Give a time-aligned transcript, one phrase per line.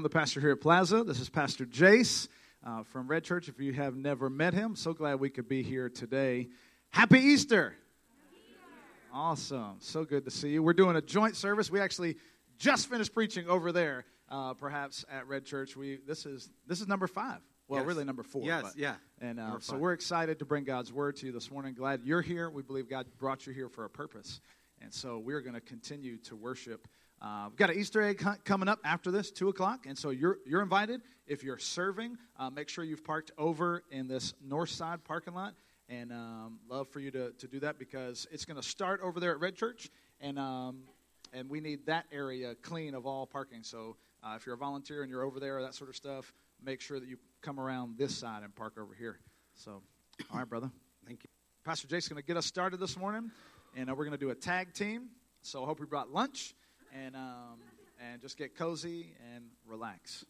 [0.00, 1.04] I'm the pastor here at Plaza.
[1.04, 2.26] This is Pastor Jace
[2.64, 3.50] uh, from Red Church.
[3.50, 6.48] If you have never met him, so glad we could be here today.
[6.88, 7.74] Happy Easter!
[9.12, 9.76] Awesome.
[9.80, 10.62] So good to see you.
[10.62, 11.70] We're doing a joint service.
[11.70, 12.16] We actually
[12.56, 15.76] just finished preaching over there, uh, perhaps at Red Church.
[15.76, 17.40] We this is this is number five.
[17.68, 17.86] Well, Yes.
[17.86, 18.42] really number four.
[18.42, 18.94] Yes, but- yeah.
[19.20, 21.74] And uh, so we're excited to bring God's word to you this morning.
[21.74, 22.48] Glad you're here.
[22.48, 24.40] We believe God brought you here for a purpose,
[24.80, 26.88] and so we're going to continue to worship.
[27.22, 30.08] Uh, we've got an Easter egg hunt coming up after this, two o'clock, and so
[30.08, 31.02] you're you're invited.
[31.26, 35.54] If you're serving, uh, make sure you've parked over in this north side parking lot,
[35.90, 39.20] and um, love for you to to do that because it's going to start over
[39.20, 39.90] there at Red Church,
[40.22, 40.84] and um,
[41.34, 43.62] and we need that area clean of all parking.
[43.62, 46.32] So uh, if you're a volunteer and you're over there, that sort of stuff,
[46.64, 49.18] make sure that you come around this side and park over here.
[49.54, 49.82] So,
[50.32, 50.70] all right, brother.
[51.06, 51.30] Thank you.
[51.64, 53.30] Pastor Jace's going to get us started this morning,
[53.76, 55.08] and uh, we're going to do a tag team.
[55.42, 56.54] So I hope we brought lunch
[56.94, 57.60] and um,
[58.00, 60.24] and just get cozy and relax.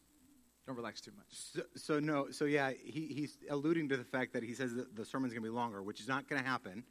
[0.67, 1.27] Don't relax too much.
[1.31, 4.95] So, so no, so yeah, he, he's alluding to the fact that he says that
[4.95, 6.85] the sermon's going to be longer, which is not going to happen.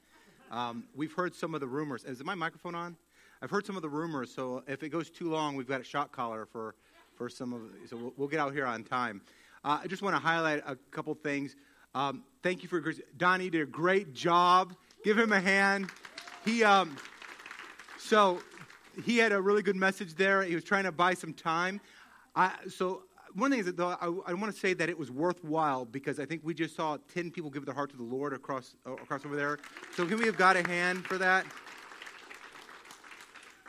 [0.52, 2.04] Um, we've heard some of the rumors.
[2.04, 2.98] Is my microphone on?
[3.42, 4.34] I've heard some of the rumors.
[4.34, 6.76] So if it goes too long, we've got a shot collar for
[7.16, 7.62] for some of.
[7.90, 9.22] So we'll, we'll get out here on time.
[9.64, 11.56] Uh, I just want to highlight a couple things.
[11.94, 12.84] Um, thank you for.
[13.18, 14.76] Donnie did a great job.
[15.04, 15.90] Give him a hand.
[16.44, 16.98] He um,
[17.98, 18.40] so
[19.04, 20.44] he had a really good message there.
[20.44, 21.82] He was trying to buy some time.
[22.36, 25.12] I, so one thing is that though, I, I want to say that it was
[25.12, 28.34] worthwhile because I think we just saw ten people give their heart to the Lord
[28.34, 29.60] across uh, across over there.
[29.96, 31.46] So can we have got a hand for that?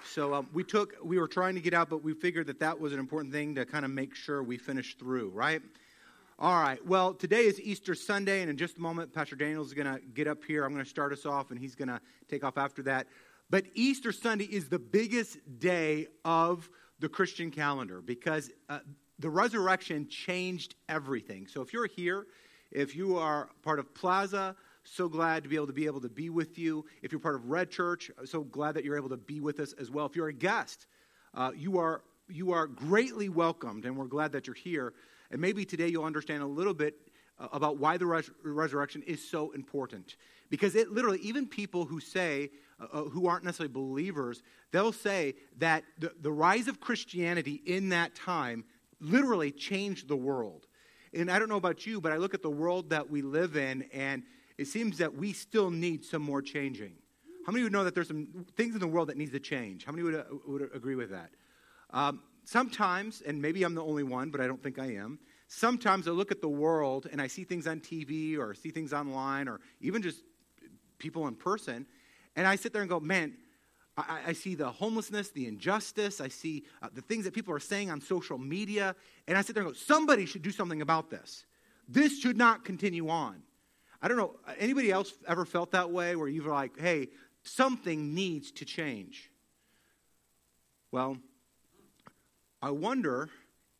[0.05, 2.81] So um, we took we were trying to get out, but we figured that that
[2.81, 5.62] was an important thing to kind of make sure we finished through, right?
[6.39, 6.84] All right.
[6.87, 10.00] Well, today is Easter Sunday, and in just a moment, Pastor Daniel is going to
[10.15, 10.65] get up here.
[10.65, 13.06] I'm going to start us off, and he's going to take off after that.
[13.51, 16.70] But Easter Sunday is the biggest day of
[17.01, 18.79] the Christian calendar because uh,
[19.19, 21.48] the resurrection changed everything.
[21.48, 22.27] So if you're here,
[22.71, 26.09] if you are part of Plaza, so glad to be able to be able to
[26.09, 26.84] be with you.
[27.03, 29.75] If you're part of Red Church, so glad that you're able to be with us
[29.75, 30.06] as well.
[30.06, 30.87] If you're a guest,
[31.34, 34.94] uh, you are you are greatly welcomed, and we're glad that you're here.
[35.32, 36.94] And maybe today you'll understand a little bit
[37.38, 40.17] uh, about why the res- resurrection is so important.
[40.49, 42.50] Because it literally, even people who say,
[42.81, 44.43] uh, uh, who aren't necessarily believers,
[44.73, 48.65] they'll say that the, the rise of Christianity in that time
[49.01, 50.67] literally changed the world.
[51.13, 53.57] And I don't know about you, but I look at the world that we live
[53.57, 54.23] in, and
[54.59, 56.95] it seems that we still need some more changing.
[57.47, 59.85] How many would know that there's some things in the world that needs to change?
[59.85, 61.31] How many would, uh, would agree with that?
[61.91, 65.19] Um, sometimes, and maybe I'm the only one, but I don't think I am.
[65.49, 68.93] Sometimes I look at the world and I see things on TV or see things
[68.93, 70.23] online or even just
[70.99, 71.87] people in person,
[72.37, 73.35] and I sit there and go, man,
[73.97, 77.61] I, I see the homelessness, the injustice, I see uh, the things that people are
[77.61, 78.95] saying on social media,
[79.27, 81.45] and I sit there and go, somebody should do something about this.
[81.89, 83.43] This should not continue on.
[84.03, 87.09] I don't know, anybody else ever felt that way where you're like, hey,
[87.43, 89.31] something needs to change?
[90.93, 91.19] Well,
[92.62, 93.29] I wonder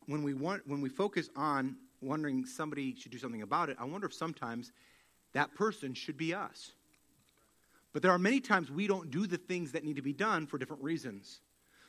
[0.07, 3.85] when we want when we focus on wondering somebody should do something about it, I
[3.85, 4.71] wonder if sometimes
[5.33, 6.71] that person should be us.
[7.93, 10.47] But there are many times we don't do the things that need to be done
[10.47, 11.41] for different reasons.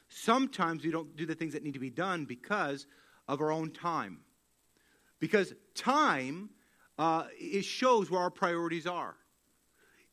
[0.09, 2.87] Sometimes we don't do the things that need to be done because
[3.29, 4.21] of our own time.
[5.21, 6.51] Because time
[6.99, 9.15] uh, it shows where our priorities are.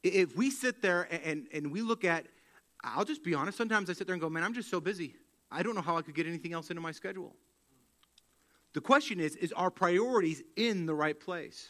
[0.04, 2.26] If we sit there and, and, we look at,
[2.84, 5.16] I'll just be honest, sometimes I sit there and go, man, I'm just so busy.
[5.52, 7.36] I don't know how I could get anything else into my schedule.
[8.74, 11.70] The question is, is our priorities in the right place?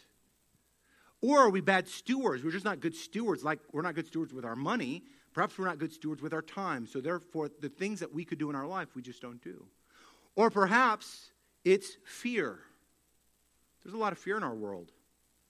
[1.22, 2.44] Or are we bad stewards?
[2.44, 5.04] We're just not good stewards, like we're not good stewards with our money.
[5.34, 6.88] Perhaps we're not good stewards with our time.
[6.88, 9.66] So, therefore, the things that we could do in our life, we just don't do.
[10.36, 11.32] Or perhaps
[11.66, 12.60] it's fear.
[13.84, 14.92] There's a lot of fear in our world.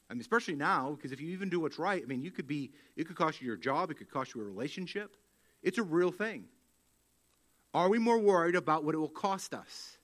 [0.10, 2.48] I mean, especially now, because if you even do what's right, I mean, you could
[2.48, 5.16] be, it could cost you your job, it could cost you a relationship.
[5.62, 6.46] It's a real thing.
[7.74, 9.98] Are we more worried about what it will cost us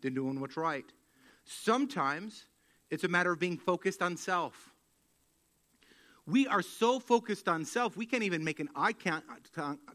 [0.00, 0.84] than doing what's right?
[1.44, 2.44] Sometimes
[2.90, 4.72] it's a matter of being focused on self.
[6.28, 8.92] We are so focused on self, we can't even make an eye,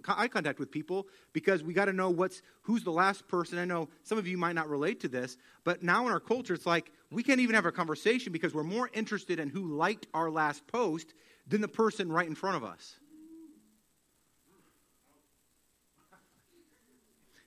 [0.08, 3.60] eye contact with people because we got to know what's who's the last person.
[3.60, 6.56] I know some of you might not relate to this, but now in our culture,
[6.56, 10.08] it's like we can't even have a conversation because we're more interested in who liked
[10.12, 11.14] our last post
[11.48, 12.96] than the person right in front of us.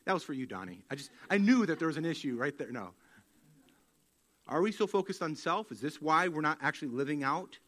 [0.04, 0.84] That was for you, Donnie.
[0.92, 2.70] I just I knew that there was an issue right there.
[2.70, 2.90] No.
[4.46, 5.72] Are we so focused on self?
[5.72, 7.58] Is this why we're not actually living out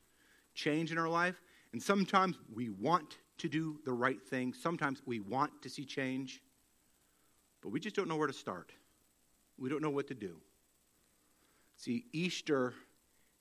[0.58, 1.40] change in our life?
[1.72, 4.52] And sometimes we want to do the right thing.
[4.52, 6.42] Sometimes we want to see change,
[7.62, 8.72] but we just don't know where to start.
[9.56, 10.36] we don't know what to do.
[11.76, 12.74] See, Easter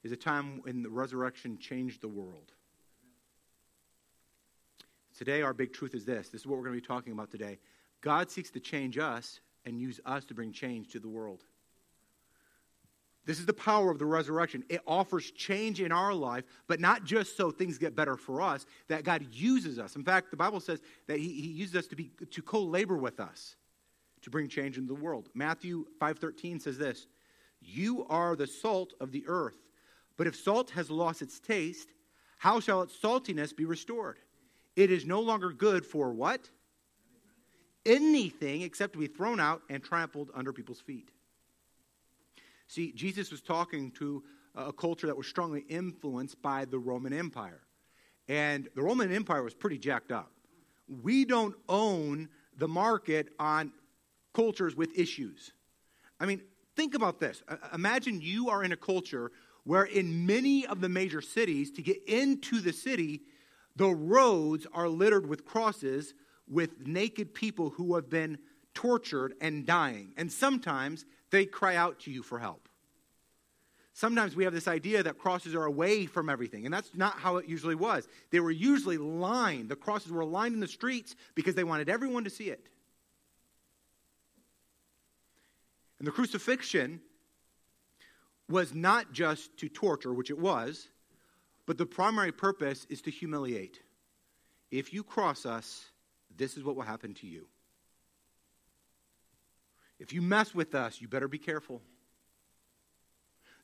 [0.04, 2.52] is a time when the resurrection changed the world.
[5.18, 7.32] Today, our big truth is this this is what we're going to be talking about
[7.32, 7.58] today.
[8.02, 11.44] God seeks to change us and use us to bring change to the world.
[13.28, 14.64] This is the power of the resurrection.
[14.70, 18.66] It offers change in our life, but not just so things get better for us,
[18.88, 19.98] that God uses us.
[19.98, 22.96] In fact, the Bible says that He, he uses us to, be, to co labor
[22.96, 23.58] with us
[24.22, 25.28] to bring change into the world.
[25.36, 27.08] Matthew 5.13 says this
[27.62, 29.58] You are the salt of the earth,
[30.16, 31.90] but if salt has lost its taste,
[32.38, 34.20] how shall its saltiness be restored?
[34.78, 36.50] It is no longer good for what?
[37.86, 41.10] Anything except to be thrown out and trampled under people's feet.
[42.68, 44.24] See, Jesus was talking to
[44.56, 47.62] a culture that was strongly influenced by the Roman Empire.
[48.28, 50.32] And the Roman Empire was pretty jacked up.
[50.88, 53.72] We don't own the market on
[54.34, 55.54] cultures with issues.
[56.20, 56.42] I mean,
[56.76, 57.44] think about this.
[57.74, 59.32] Imagine you are in a culture
[59.64, 63.22] where, in many of the major cities, to get into the city,
[63.76, 66.14] the roads are littered with crosses
[66.48, 68.38] with naked people who have been
[68.74, 70.14] tortured and dying.
[70.18, 72.68] And sometimes they cry out to you for help.
[73.94, 77.38] Sometimes we have this idea that crosses are away from everything, and that's not how
[77.38, 78.08] it usually was.
[78.30, 82.24] They were usually lined, the crosses were lined in the streets because they wanted everyone
[82.26, 82.70] to see it.
[85.98, 87.02] And the crucifixion
[88.48, 90.90] was not just to torture, which it was,
[91.66, 93.82] but the primary purpose is to humiliate.
[94.70, 95.86] If you cross us,
[96.36, 97.48] this is what will happen to you.
[100.00, 101.82] If you mess with us, you better be careful.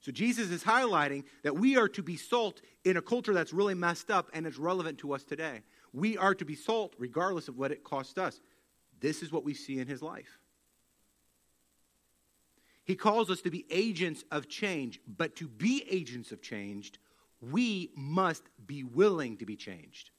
[0.02, 3.74] So Jesus is highlighting that we are to be salt in a culture that's really
[3.74, 5.62] messed up and it's relevant to us today.
[5.94, 8.42] We are to be salt regardless of what it costs us.
[9.00, 10.40] This is what we see in his life.
[12.84, 16.94] He calls us to be agents of change, but to be agents of change,
[17.40, 20.10] we must be willing to be changed.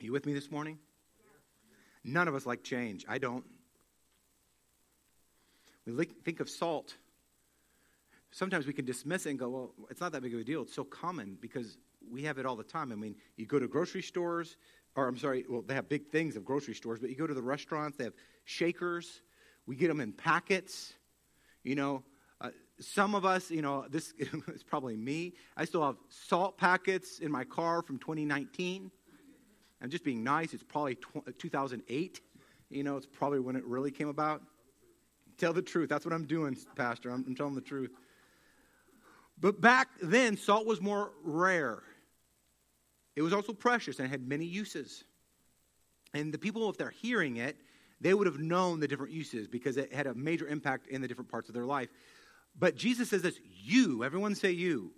[0.00, 0.78] Are you with me this morning?
[2.04, 3.04] None of us like change.
[3.08, 3.44] I don't.
[5.86, 6.94] We think of salt.
[8.30, 10.62] Sometimes we can dismiss it and go, well, it's not that big of a deal.
[10.62, 11.76] It's so common because
[12.10, 12.92] we have it all the time.
[12.92, 14.56] I mean, you go to grocery stores,
[14.96, 17.34] or I'm sorry, well, they have big things of grocery stores, but you go to
[17.34, 18.14] the restaurants, they have
[18.44, 19.22] shakers.
[19.66, 20.94] We get them in packets.
[21.62, 22.02] You know,
[22.40, 22.50] uh,
[22.80, 24.12] some of us, you know, this
[24.48, 25.34] is probably me.
[25.56, 28.90] I still have salt packets in my car from 2019.
[29.82, 30.54] I'm just being nice.
[30.54, 32.20] It's probably tw- uh, 2008.
[32.70, 34.42] You know, it's probably when it really came about.
[35.38, 35.88] Tell the truth.
[35.88, 37.10] That's what I'm doing, Pastor.
[37.10, 37.90] I'm, I'm telling the truth.
[39.40, 41.82] But back then, salt was more rare.
[43.16, 45.04] It was also precious and had many uses.
[46.14, 47.56] And the people, if they're hearing it,
[48.00, 51.08] they would have known the different uses because it had a major impact in the
[51.08, 51.88] different parts of their life.
[52.58, 54.92] But Jesus says this you, everyone say you,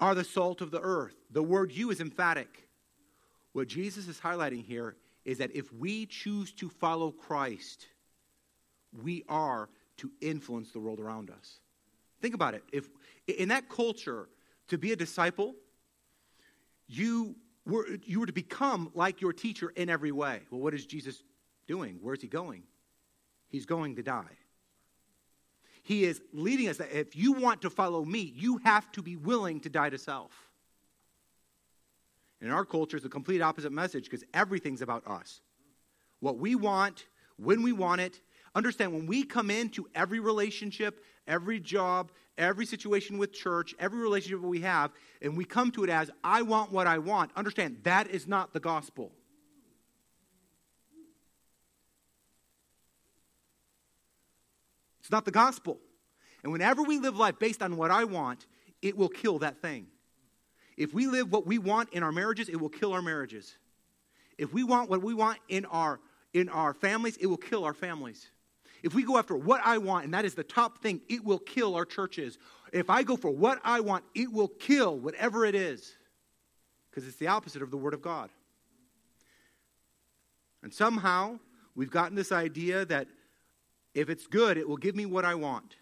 [0.00, 1.14] are the salt of the earth.
[1.30, 2.63] The word you is emphatic.
[3.54, 7.86] What Jesus is highlighting here is that if we choose to follow Christ,
[9.02, 11.60] we are to influence the world around us.
[12.20, 12.64] Think about it.
[12.72, 12.88] If
[13.26, 14.28] in that culture,
[14.68, 15.54] to be a disciple,
[16.88, 20.40] you were, you were to become like your teacher in every way.
[20.50, 21.22] Well, what is Jesus
[21.66, 21.98] doing?
[22.02, 22.64] Where's he going?
[23.48, 24.36] He's going to die.
[25.84, 29.16] He is leading us that if you want to follow me, you have to be
[29.16, 30.32] willing to die to self.
[32.40, 35.40] In our culture, it's the complete opposite message because everything's about us.
[36.20, 38.20] What we want, when we want it.
[38.54, 44.40] Understand, when we come into every relationship, every job, every situation with church, every relationship
[44.40, 48.08] we have, and we come to it as, I want what I want, understand, that
[48.08, 49.10] is not the gospel.
[55.00, 55.78] It's not the gospel.
[56.42, 58.46] And whenever we live life based on what I want,
[58.80, 59.88] it will kill that thing.
[60.76, 63.54] If we live what we want in our marriages, it will kill our marriages.
[64.38, 66.00] If we want what we want in our
[66.32, 68.28] in our families, it will kill our families.
[68.82, 71.38] If we go after what I want, and that is the top thing, it will
[71.38, 72.38] kill our churches.
[72.72, 75.94] If I go for what I want, it will kill whatever it is,
[76.90, 78.30] because it's the opposite of the Word of God.
[80.62, 81.38] And somehow,
[81.76, 83.06] we've gotten this idea that
[83.94, 85.76] if it's good, it will give me what I want.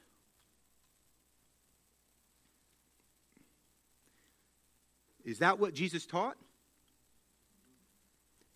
[5.24, 6.36] Is that what Jesus taught?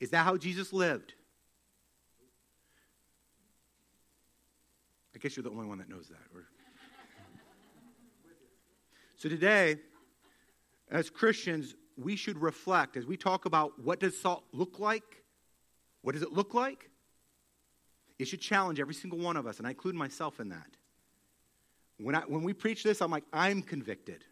[0.01, 1.15] Is that how Jesus lived?
[5.15, 6.19] I guess you're the only one that knows that.
[9.17, 9.77] so today,
[10.91, 15.25] as Christians, we should reflect as we talk about what does salt look like?
[16.03, 16.91] What does it look like?
[18.19, 20.77] It should challenge every single one of us, and I include myself in that.
[21.99, 24.25] When, I, when we preach this, I'm like, I'm convicted.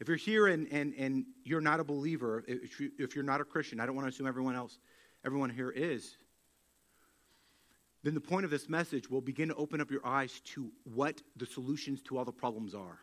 [0.00, 3.40] If you're here and, and, and you're not a believer, if, you, if you're not
[3.40, 4.78] a Christian, I don't want to assume everyone else,
[5.24, 6.16] everyone here is,
[8.04, 11.20] then the point of this message will begin to open up your eyes to what
[11.36, 12.98] the solutions to all the problems are.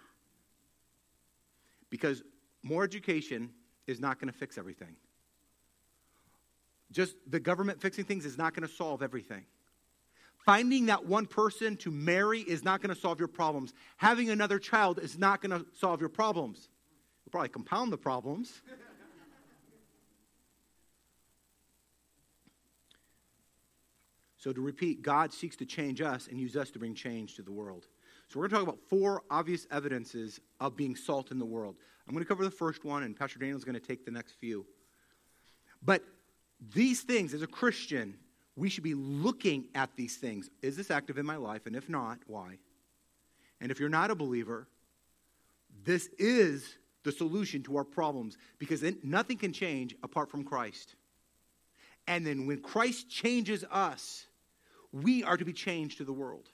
[1.89, 2.23] Because
[2.63, 3.49] more education
[3.87, 4.95] is not going to fix everything.
[6.91, 9.43] Just the government fixing things is not going to solve everything.
[10.45, 13.73] Finding that one person to marry is not going to solve your problems.
[13.97, 16.69] Having another child is not going to solve your problems.
[17.25, 18.61] It'll probably compound the problems.
[24.37, 27.41] so, to repeat, God seeks to change us and use us to bring change to
[27.41, 27.87] the world.
[28.27, 31.75] So, we're going to talk about four obvious evidences of being salt in the world.
[32.07, 34.11] I'm going to cover the first one, and Pastor Daniel is going to take the
[34.11, 34.65] next few.
[35.81, 36.03] But
[36.73, 38.15] these things, as a Christian,
[38.55, 40.49] we should be looking at these things.
[40.61, 41.65] Is this active in my life?
[41.65, 42.57] And if not, why?
[43.59, 44.67] And if you're not a believer,
[45.83, 50.95] this is the solution to our problems because nothing can change apart from Christ.
[52.07, 54.25] And then when Christ changes us,
[54.91, 56.49] we are to be changed to the world.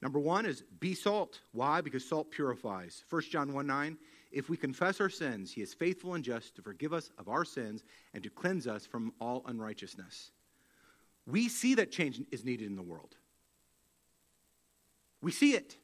[0.00, 1.40] Number one is be salt.
[1.52, 1.80] Why?
[1.80, 3.04] Because salt purifies.
[3.10, 3.98] 1 John 1 9,
[4.30, 7.44] if we confess our sins, he is faithful and just to forgive us of our
[7.44, 7.82] sins
[8.14, 10.30] and to cleanse us from all unrighteousness.
[11.26, 13.16] We see that change is needed in the world.
[15.20, 15.76] We see it.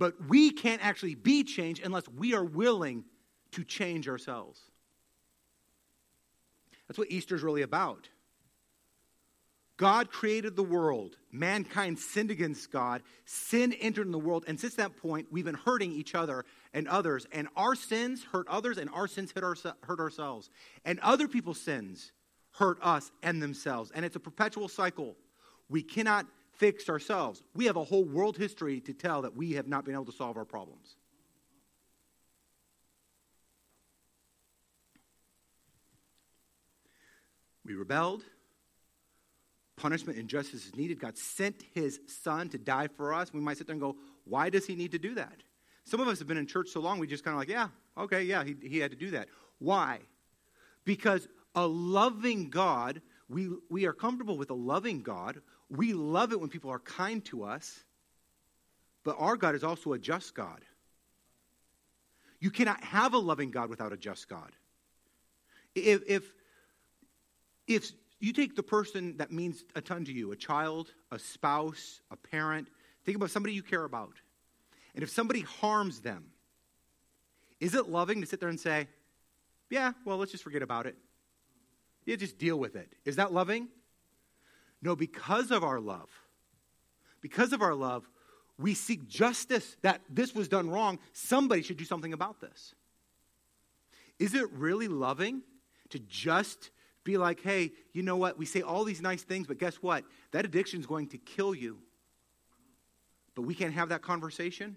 [0.00, 3.04] But we can't actually be changed unless we are willing
[3.52, 4.58] to change ourselves.
[6.88, 8.08] That's what Easter is really about.
[9.76, 11.16] God created the world.
[11.30, 13.02] Mankind sinned against God.
[13.26, 14.44] Sin entered in the world.
[14.48, 17.26] And since that point, we've been hurting each other and others.
[17.30, 20.48] And our sins hurt others, and our sins hurt, our, hurt ourselves.
[20.86, 22.12] And other people's sins
[22.52, 23.90] hurt us and themselves.
[23.94, 25.14] And it's a perpetual cycle.
[25.68, 26.24] We cannot
[26.60, 27.42] fix ourselves.
[27.54, 30.12] We have a whole world history to tell that we have not been able to
[30.12, 30.94] solve our problems.
[37.64, 38.22] We rebelled
[39.76, 41.00] punishment and justice is needed.
[41.00, 43.32] God sent his son to die for us.
[43.32, 45.42] We might sit there and go, why does he need to do that?
[45.84, 47.68] Some of us have been in church so long, we just kind of like, yeah,
[47.96, 49.28] okay, yeah, he, he had to do that.
[49.58, 50.00] Why?
[50.84, 53.00] Because a loving God,
[53.30, 55.40] we, we are comfortable with a loving God.
[55.70, 57.84] We love it when people are kind to us.
[59.04, 60.60] But our God is also a just God.
[62.38, 64.52] You cannot have a loving God without a just God.
[65.74, 66.32] If, if,
[67.66, 72.00] if you take the person that means a ton to you a child, a spouse,
[72.10, 72.68] a parent.
[73.04, 74.12] Think about somebody you care about.
[74.94, 76.26] And if somebody harms them,
[77.58, 78.88] is it loving to sit there and say,
[79.70, 80.96] yeah, well, let's just forget about it?
[82.04, 82.92] Yeah, just deal with it.
[83.04, 83.68] Is that loving?
[84.82, 86.08] No, because of our love,
[87.20, 88.08] because of our love,
[88.58, 90.98] we seek justice that this was done wrong.
[91.12, 92.74] Somebody should do something about this.
[94.18, 95.42] Is it really loving
[95.90, 96.70] to just
[97.04, 98.38] be like, hey, you know what?
[98.38, 100.04] We say all these nice things, but guess what?
[100.32, 101.78] That addiction is going to kill you.
[103.34, 104.76] But we can't have that conversation.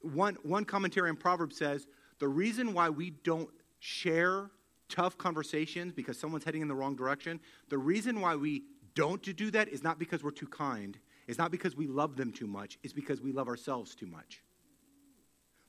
[0.00, 1.86] One, one commentary on Proverbs says
[2.18, 4.50] the reason why we don't share
[4.88, 9.50] tough conversations because someone's heading in the wrong direction, the reason why we don't do
[9.50, 12.78] that is not because we're too kind, it's not because we love them too much,
[12.82, 14.42] it's because we love ourselves too much.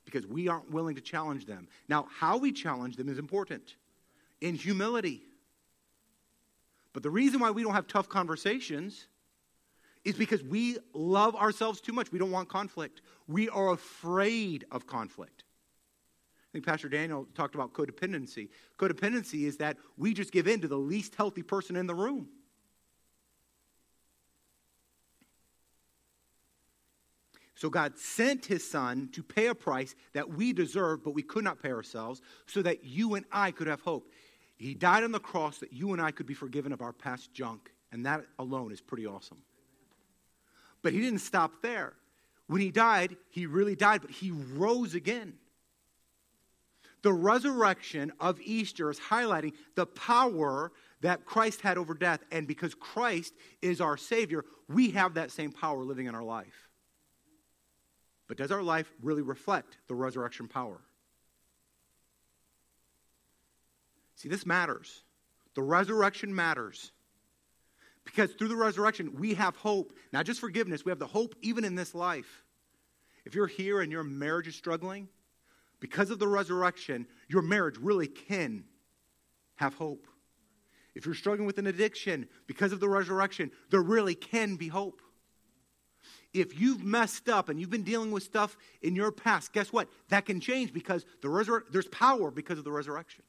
[0.05, 1.67] Because we aren't willing to challenge them.
[1.87, 3.75] Now, how we challenge them is important
[4.41, 5.21] in humility.
[6.91, 9.07] But the reason why we don't have tough conversations
[10.03, 12.11] is because we love ourselves too much.
[12.11, 13.01] We don't want conflict.
[13.27, 15.45] We are afraid of conflict.
[16.49, 18.49] I think Pastor Daniel talked about codependency.
[18.77, 22.27] Codependency is that we just give in to the least healthy person in the room.
[27.55, 31.43] So God sent his son to pay a price that we deserve, but we could
[31.43, 34.09] not pay ourselves, so that you and I could have hope.
[34.55, 37.33] He died on the cross that you and I could be forgiven of our past
[37.33, 39.39] junk, and that alone is pretty awesome.
[40.81, 41.93] But he didn't stop there.
[42.47, 45.33] When he died, he really died, but he rose again.
[47.03, 52.21] The resurrection of Easter is highlighting the power that Christ had over death.
[52.31, 56.69] And because Christ is our Savior, we have that same power living in our life.
[58.27, 60.79] But does our life really reflect the resurrection power?
[64.15, 65.03] See, this matters.
[65.55, 66.91] The resurrection matters.
[68.05, 71.63] Because through the resurrection, we have hope, not just forgiveness, we have the hope even
[71.63, 72.43] in this life.
[73.25, 75.07] If you're here and your marriage is struggling,
[75.79, 78.63] because of the resurrection, your marriage really can
[79.55, 80.07] have hope.
[80.95, 85.01] If you're struggling with an addiction because of the resurrection, there really can be hope.
[86.33, 89.87] If you've messed up and you've been dealing with stuff in your past, guess what?
[90.09, 93.23] That can change because the resur- there's power because of the resurrection.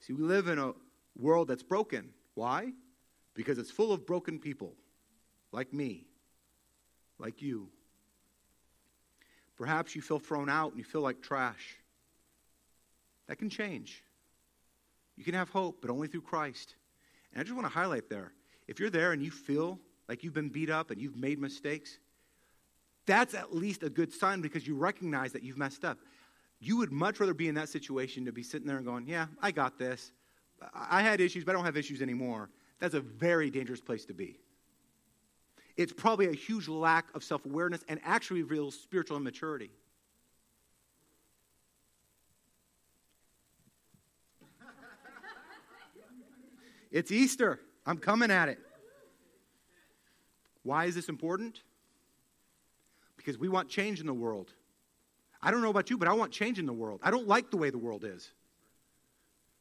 [0.00, 0.72] See, we live in a
[1.16, 2.10] world that's broken.
[2.34, 2.72] Why?
[3.34, 4.74] Because it's full of broken people
[5.52, 6.06] like me,
[7.18, 7.68] like you.
[9.56, 11.76] Perhaps you feel thrown out and you feel like trash.
[13.28, 14.02] That can change.
[15.16, 16.74] You can have hope, but only through Christ.
[17.32, 18.32] And I just want to highlight there
[18.66, 19.78] if you're there and you feel
[20.08, 21.98] like you've been beat up and you've made mistakes,
[23.06, 25.98] that's at least a good sign because you recognize that you've messed up.
[26.60, 29.26] You would much rather be in that situation to be sitting there and going, Yeah,
[29.40, 30.12] I got this.
[30.72, 32.48] I had issues, but I don't have issues anymore.
[32.78, 34.38] That's a very dangerous place to be.
[35.76, 39.70] It's probably a huge lack of self awareness and actually reveals spiritual immaturity.
[46.90, 47.58] It's Easter.
[47.86, 48.58] I'm coming at it.
[50.62, 51.62] Why is this important?
[53.16, 54.52] Because we want change in the world.
[55.40, 57.00] I don't know about you, but I want change in the world.
[57.02, 58.30] I don't like the way the world is.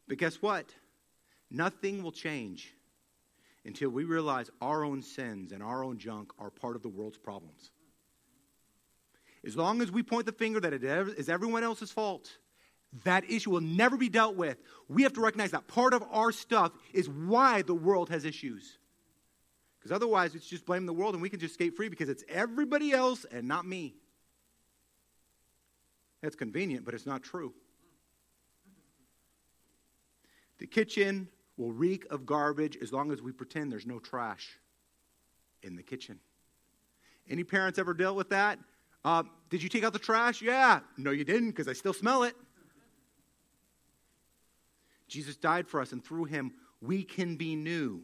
[0.07, 0.65] But guess what?
[1.49, 2.73] Nothing will change
[3.65, 7.17] until we realize our own sins and our own junk are part of the world's
[7.17, 7.71] problems.
[9.45, 12.37] As long as we point the finger that it is everyone else's fault,
[13.03, 14.57] that issue will never be dealt with.
[14.87, 18.77] We have to recognize that part of our stuff is why the world has issues.
[19.81, 22.23] Because otherwise, it's just blame the world and we can just skate free because it's
[22.29, 23.95] everybody else and not me.
[26.21, 27.51] That's convenient, but it's not true.
[30.59, 34.59] The kitchen will reek of garbage as long as we pretend there's no trash
[35.63, 36.19] in the kitchen.
[37.27, 38.59] Any parents ever dealt with that?
[39.03, 40.43] Uh, did you take out the trash?
[40.43, 40.81] Yeah.
[40.95, 42.35] No, you didn't because I still smell it.
[45.07, 48.03] Jesus died for us, and through him, we can be new.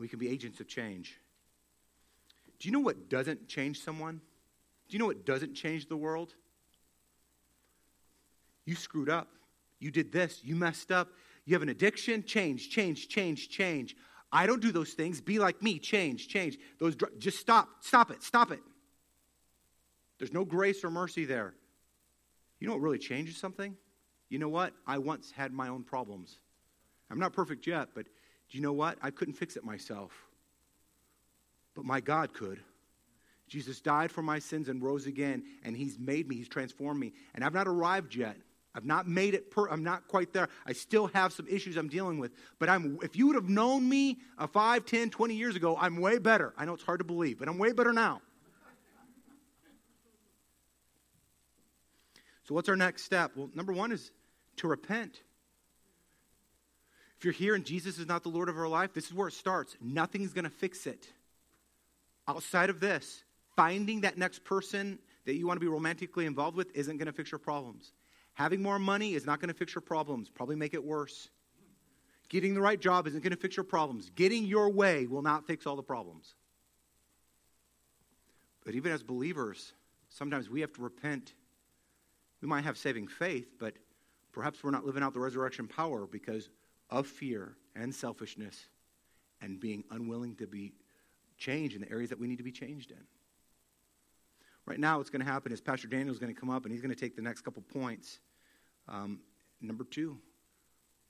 [0.00, 1.20] We can be agents of change.
[2.58, 4.22] Do you know what doesn't change someone?
[4.88, 6.34] Do you know what doesn't change the world?
[8.64, 9.28] You screwed up.
[9.78, 10.40] You did this.
[10.42, 11.08] You messed up.
[11.44, 12.24] You have an addiction.
[12.24, 13.94] Change, change, change, change.
[14.32, 15.20] I don't do those things.
[15.20, 15.78] Be like me.
[15.78, 16.58] Change, change.
[16.78, 17.68] Those dr- just stop.
[17.80, 18.22] Stop it.
[18.22, 18.60] Stop it.
[20.18, 21.52] There's no grace or mercy there.
[22.58, 23.76] You know what really changes something?
[24.30, 24.72] You know what?
[24.86, 26.38] I once had my own problems.
[27.10, 28.06] I'm not perfect yet, but
[28.50, 28.98] do you know what?
[29.00, 30.12] I couldn't fix it myself.
[31.74, 32.60] But my God could.
[33.46, 37.12] Jesus died for my sins and rose again, and He's made me, He's transformed me.
[37.34, 38.36] And I've not arrived yet.
[38.74, 40.48] I've not made it, per, I'm not quite there.
[40.64, 42.32] I still have some issues I'm dealing with.
[42.60, 46.00] But I'm, if you would have known me uh, 5, 10, 20 years ago, I'm
[46.00, 46.54] way better.
[46.56, 48.22] I know it's hard to believe, but I'm way better now.
[52.44, 53.32] So, what's our next step?
[53.36, 54.10] Well, number one is
[54.56, 55.20] to repent.
[57.20, 59.28] If you're here and Jesus is not the Lord of our life, this is where
[59.28, 59.76] it starts.
[59.78, 61.06] Nothing's going to fix it.
[62.26, 63.24] Outside of this,
[63.56, 67.12] finding that next person that you want to be romantically involved with isn't going to
[67.12, 67.92] fix your problems.
[68.32, 71.28] Having more money is not going to fix your problems, probably make it worse.
[72.30, 74.10] Getting the right job isn't going to fix your problems.
[74.16, 76.34] Getting your way will not fix all the problems.
[78.64, 79.74] But even as believers,
[80.08, 81.34] sometimes we have to repent.
[82.40, 83.74] We might have saving faith, but
[84.32, 86.48] perhaps we're not living out the resurrection power because
[86.90, 88.66] of fear and selfishness
[89.40, 90.72] and being unwilling to be
[91.38, 92.98] changed in the areas that we need to be changed in.
[94.66, 96.72] Right now, what's going to happen is Pastor Daniel is going to come up and
[96.72, 98.20] he's going to take the next couple points.
[98.88, 99.20] Um,
[99.60, 100.18] number two,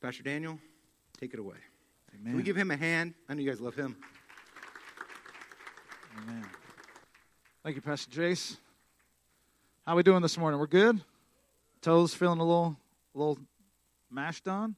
[0.00, 0.58] Pastor Daniel,
[1.18, 1.56] take it away.
[2.14, 2.32] Amen.
[2.32, 3.14] Can we give him a hand?
[3.28, 3.96] I know you guys love him.
[6.22, 6.46] Amen.
[7.62, 8.56] Thank you, Pastor Jace.
[9.86, 10.58] How are we doing this morning?
[10.60, 11.02] We're good.
[11.82, 12.76] Toes feeling a little,
[13.14, 13.38] a little
[14.10, 14.76] mashed on.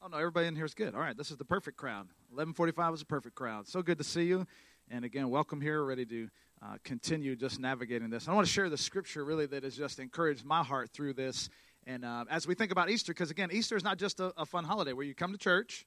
[0.00, 0.94] Oh no, everybody in here is good.
[0.94, 2.06] All right, this is the perfect crowd.
[2.32, 3.66] 11:45 is a perfect crowd.
[3.66, 4.46] So good to see you,
[4.88, 5.82] and again, welcome here.
[5.82, 6.28] Ready to
[6.62, 8.28] uh, continue just navigating this.
[8.28, 11.50] I want to share the scripture really that has just encouraged my heart through this.
[11.84, 14.46] And uh, as we think about Easter, because again, Easter is not just a, a
[14.46, 15.84] fun holiday where you come to church,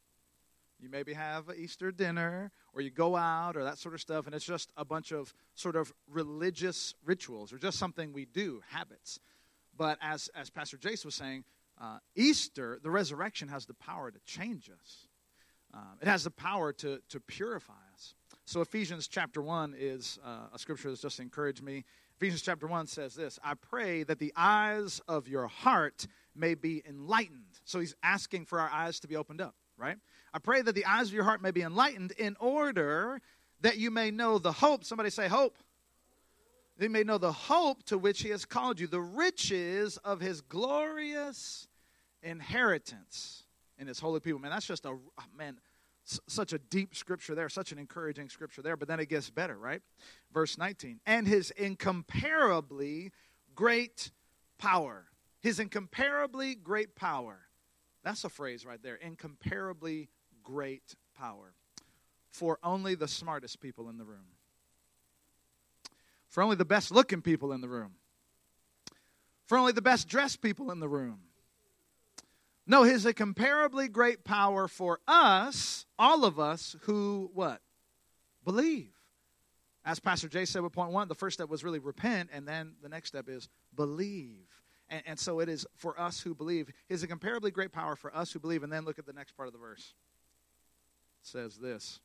[0.78, 4.26] you maybe have an Easter dinner, or you go out, or that sort of stuff,
[4.26, 8.62] and it's just a bunch of sort of religious rituals, or just something we do,
[8.68, 9.22] habits.
[9.78, 11.46] But as as Pastor Jace was saying,
[11.82, 15.08] uh, Easter, the resurrection, has the power to change us.
[15.74, 18.14] Um, it has the power to, to purify us.
[18.46, 21.86] So, Ephesians chapter 1 is uh, a scripture that's just encouraged me.
[22.18, 26.84] Ephesians chapter 1 says this I pray that the eyes of your heart may be
[26.88, 27.60] enlightened.
[27.64, 29.98] So, he's asking for our eyes to be opened up, right?
[30.34, 33.22] I pray that the eyes of your heart may be enlightened in order
[33.62, 34.84] that you may know the hope.
[34.84, 35.58] Somebody say, hope.
[36.78, 40.42] They may know the hope to which he has called you, the riches of his
[40.42, 41.68] glorious
[42.24, 43.44] inheritance
[43.78, 44.40] in his holy people.
[44.40, 45.00] Man, that's just a oh,
[45.38, 45.60] man,
[46.28, 48.78] such a deep scripture there, such an encouraging scripture there.
[48.78, 49.82] But then it gets better, right?
[50.34, 51.00] Verse 19.
[51.06, 53.12] And his incomparably
[53.56, 54.12] great
[54.58, 55.06] power.
[55.42, 57.40] His incomparably great power.
[58.04, 58.96] That's a phrase right there.
[58.96, 60.10] Incomparably
[60.44, 61.54] great power.
[62.30, 64.36] For only the smartest people in the room.
[66.30, 67.96] For only the best looking people in the room.
[69.48, 71.20] For only the best dressed people in the room
[72.68, 77.62] no, his incomparably great power for us, all of us who what?
[78.44, 78.94] Believe.
[79.84, 82.74] As Pastor Jace said with point one, the first step was really repent, and then
[82.84, 84.48] the next step is believe.
[84.90, 86.70] And, and so it is for us who believe.
[86.88, 88.62] His incomparably great power for us who believe.
[88.62, 89.94] And then look at the next part of the verse.
[91.24, 92.00] It says this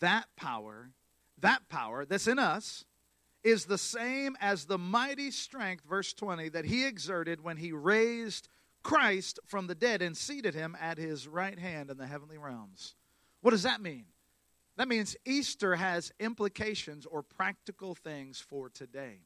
[0.00, 0.90] That power,
[1.38, 2.84] that power that's in us,
[3.44, 8.48] is the same as the mighty strength, verse 20, that he exerted when he raised
[8.82, 12.94] Christ from the dead and seated him at his right hand in the heavenly realms.
[13.40, 14.06] What does that mean?
[14.76, 19.18] That means Easter has implications or practical things for today,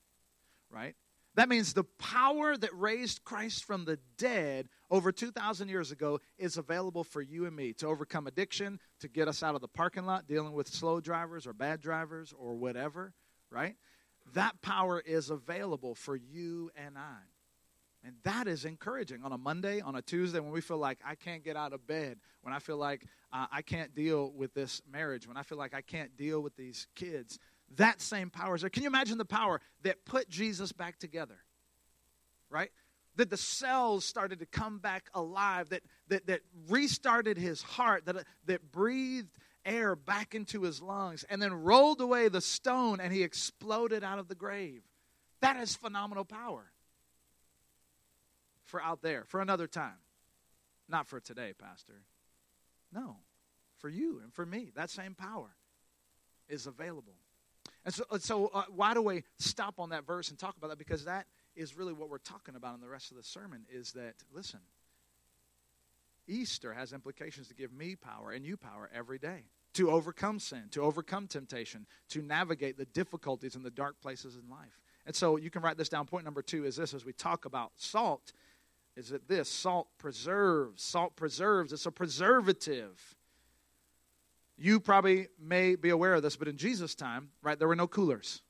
[0.71, 0.95] right?
[1.35, 6.59] That means the power that raised Christ from the dead over 2,000 years ago is
[6.59, 10.05] available for you and me to overcome addiction, to get us out of the parking
[10.05, 13.15] lot dealing with slow drivers or bad drivers or whatever,
[13.51, 13.77] right?
[14.35, 17.21] That power is available for you and I.
[18.05, 21.15] And that is encouraging on a Monday, on a Tuesday, when we feel like I
[21.15, 24.83] can't get out of bed, when I feel like uh, I can't deal with this
[24.91, 27.39] marriage, when I feel like I can't deal with these kids.
[27.77, 28.71] That same power is there.
[28.71, 31.39] Can you imagine the power that put Jesus back together?
[32.51, 32.71] Right?
[33.17, 38.25] That the cells started to come back alive, that, that, that restarted his heart, that,
[38.47, 43.23] that breathed air back into his lungs, and then rolled away the stone and he
[43.23, 44.83] exploded out of the grave.
[45.41, 46.73] That is phenomenal power
[48.73, 49.99] for out there, for another time.
[50.89, 52.03] Not for today, Pastor.
[52.93, 53.17] No,
[53.79, 54.73] for you and for me.
[54.75, 55.55] That same power
[56.49, 57.15] is available.
[57.85, 60.79] And so, so uh, why do we stop on that verse and talk about that?
[60.79, 63.93] Because that is really what we're talking about in the rest of the sermon is
[63.93, 64.61] that, listen,
[66.27, 70.65] Easter has implications to give me power and you power every day to overcome sin,
[70.71, 74.81] to overcome temptation, to navigate the difficulties and the dark places in life.
[75.05, 76.07] And so you can write this down.
[76.07, 78.33] Point number two is this as we talk about salt
[78.97, 80.83] is that this salt preserves.
[80.83, 83.17] Salt preserves, it's a preservative.
[84.57, 87.89] You probably may be aware of this, but in Jesus' time, right, there were no
[87.89, 88.43] coolers.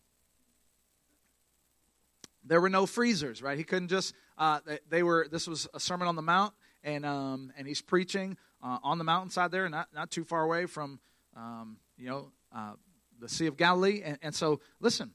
[2.44, 3.57] There were no freezers, right?
[3.57, 7.52] He couldn't just, uh, they were, this was a Sermon on the Mount, and, um,
[7.57, 10.98] and he's preaching uh, on the mountainside there, not, not too far away from,
[11.37, 12.72] um, you know, uh,
[13.20, 14.02] the Sea of Galilee.
[14.05, 15.12] And, and so, listen,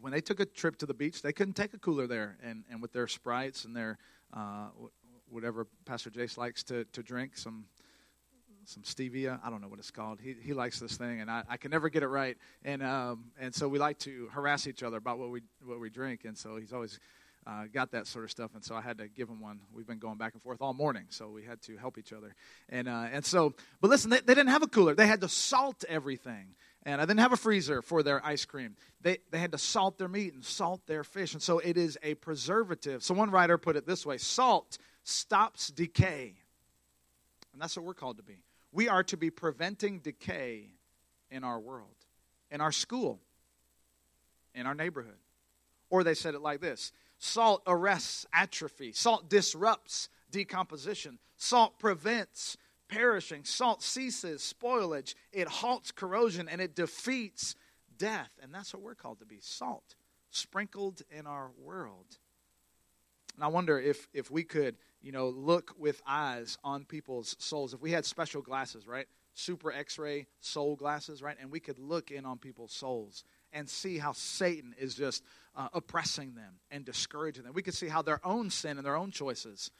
[0.00, 2.64] when they took a trip to the beach, they couldn't take a cooler there, and,
[2.70, 3.98] and with their sprites and their
[4.32, 4.68] uh,
[5.30, 7.66] whatever Pastor Jace likes to, to drink, some
[8.64, 9.40] some stevia.
[9.42, 10.20] I don't know what it's called.
[10.20, 12.36] He he likes this thing, and I, I can never get it right.
[12.64, 15.90] And um, and so we like to harass each other about what we what we
[15.90, 16.98] drink, and so he's always.
[17.46, 19.60] Uh, got that sort of stuff, and so I had to give him one.
[19.72, 22.34] We've been going back and forth all morning, so we had to help each other.
[22.68, 25.30] And uh, and so, but listen, they, they didn't have a cooler; they had to
[25.30, 28.76] salt everything and I didn't have a freezer for their ice cream.
[29.00, 31.32] They, they had to salt their meat and salt their fish.
[31.34, 33.02] And so it is a preservative.
[33.02, 36.34] So one writer put it this way salt stops decay.
[37.52, 38.42] And that's what we're called to be.
[38.72, 40.70] We are to be preventing decay
[41.30, 41.96] in our world,
[42.50, 43.20] in our school,
[44.54, 45.18] in our neighborhood.
[45.90, 52.56] Or they said it like this salt arrests atrophy, salt disrupts decomposition, salt prevents
[52.88, 53.44] perishing.
[53.44, 57.54] Salt ceases spoilage, it halts corrosion, and it defeats
[57.96, 58.30] death.
[58.42, 59.94] And that's what we're called to be salt,
[60.30, 62.18] sprinkled in our world.
[63.34, 67.72] And I wonder if, if we could, you know, look with eyes on people's souls.
[67.72, 69.06] If we had special glasses, right?
[69.34, 71.36] Super X ray soul glasses, right?
[71.40, 73.22] And we could look in on people's souls
[73.52, 75.22] and see how Satan is just
[75.54, 77.52] uh, oppressing them and discouraging them.
[77.52, 79.70] We could see how their own sin and their own choices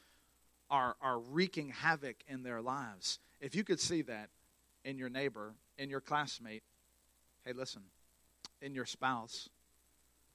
[0.69, 3.19] are, are wreaking havoc in their lives.
[3.39, 4.29] If you could see that
[4.83, 6.63] in your neighbor, in your classmate,
[7.45, 7.81] hey, listen,
[8.61, 9.49] in your spouse,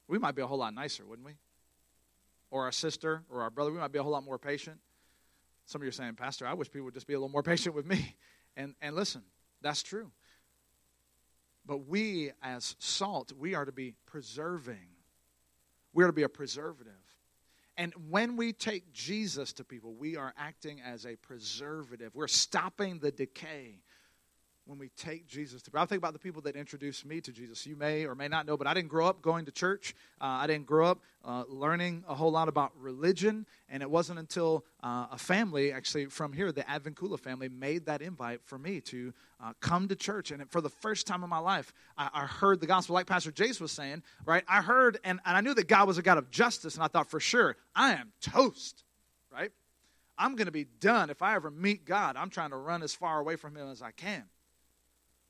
[0.08, 1.34] we might be a whole lot nicer, wouldn't we?
[2.50, 4.78] Or our sister or our brother, we might be a whole lot more patient.
[5.66, 7.42] Some of you are saying, Pastor, I wish people would just be a little more
[7.42, 8.16] patient with me.
[8.56, 9.22] And, and listen,
[9.62, 10.12] that's true.
[11.66, 14.88] But we, as salt, we are to be preserving.
[15.92, 16.92] We are to be a preservative.
[17.76, 22.14] And when we take Jesus to people, we are acting as a preservative.
[22.14, 23.80] We're stopping the decay.
[24.66, 25.70] When we take Jesus to.
[25.74, 27.66] I think about the people that introduced me to Jesus.
[27.66, 29.94] You may or may not know, but I didn't grow up going to church.
[30.20, 34.18] Uh, I didn't grow up uh, learning a whole lot about religion, and it wasn't
[34.18, 38.80] until uh, a family, actually from here, the Advincula family, made that invite for me
[38.82, 40.30] to uh, come to church.
[40.30, 43.32] And for the first time in my life, I, I, heard the gospel, like Pastor
[43.32, 44.02] Jace was saying.
[44.24, 46.82] Right, I heard, and, and I knew that God was a God of justice, and
[46.82, 48.82] I thought for sure I am toast.
[49.30, 49.50] Right.
[50.16, 52.16] I'm going to be done if I ever meet God.
[52.16, 54.24] I'm trying to run as far away from Him as I can.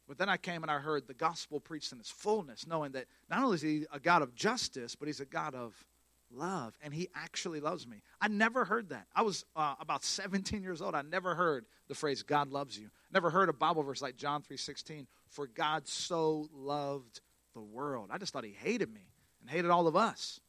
[0.07, 3.07] But then I came and I heard the gospel preached in its fullness, knowing that
[3.31, 5.75] not only is he a God of justice, but he's a God of
[6.31, 8.03] love, and he actually loves me.
[8.21, 9.07] I never heard that.
[9.15, 10.95] I was uh, about 17 years old.
[10.95, 14.43] I never heard the phrase "God loves you." Never heard a Bible verse like John
[14.43, 17.21] 3:16, "For God so loved
[17.55, 19.09] the world." I just thought he hated me
[19.41, 20.41] and hated all of us.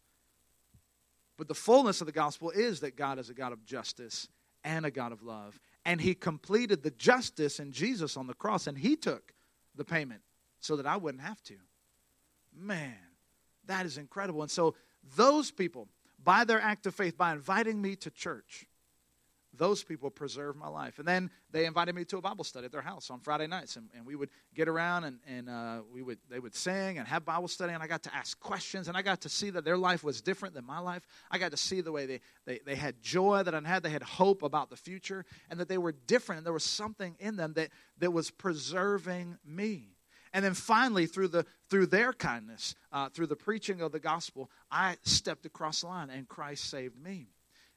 [1.38, 4.28] But the fullness of the gospel is that God is a God of justice
[4.64, 8.68] and a God of love, and he completed the justice in Jesus on the cross,
[8.68, 9.35] and he took
[9.76, 10.22] the payment
[10.60, 11.56] so that I wouldn't have to.
[12.56, 12.96] Man,
[13.68, 14.42] that is incredible.
[14.42, 14.76] And so,
[15.16, 15.88] those people,
[16.24, 18.66] by their act of faith, by inviting me to church,
[19.58, 21.00] those people preserved my life.
[21.00, 23.76] And then they invited me to a Bible study at their house on Friday nights,
[23.76, 27.08] and, and we would get around and, and uh, we would they would sing and
[27.08, 29.66] have Bible study, and I got to ask questions, and I got to see that
[29.66, 31.06] their life was different than my life.
[31.32, 33.90] I got to see the way they, they, they had joy that I had, they
[33.90, 37.36] had hope about the future, and that they were different, and there was something in
[37.36, 39.96] them that, that was preserving me.
[40.34, 44.52] And then finally, through, the, through their kindness, uh, through the preaching of the gospel,
[44.70, 47.30] I stepped across the line, and Christ saved me.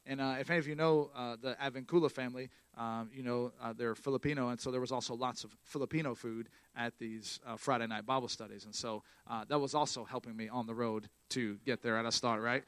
[0.08, 3.74] And uh, if any of you know uh, the Advincula family, um, you know uh,
[3.74, 7.86] they're Filipino, and so there was also lots of Filipino food at these uh, Friday
[7.86, 11.58] night Bible studies, and so uh, that was also helping me on the road to
[11.66, 12.40] get there at a start.
[12.40, 12.64] Right?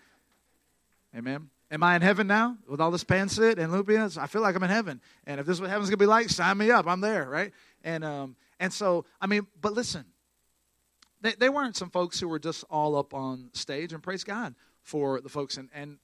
[1.17, 1.49] Amen.
[1.71, 4.19] Am I in heaven now with all this pancit and lumpia?
[4.19, 6.29] I feel like I'm in heaven, and if this is what heaven's gonna be like,
[6.29, 6.87] sign me up.
[6.87, 7.53] I'm there, right?
[7.83, 10.05] And um, and so I mean, but listen,
[11.23, 14.55] they, they weren't some folks who were just all up on stage, and praise God
[14.83, 15.97] for the folks, and and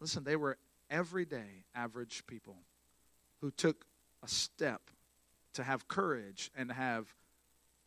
[0.00, 0.58] listen, they were
[0.92, 2.56] everyday average people
[3.40, 3.86] who took
[4.22, 4.82] a step
[5.54, 7.12] to have courage and to have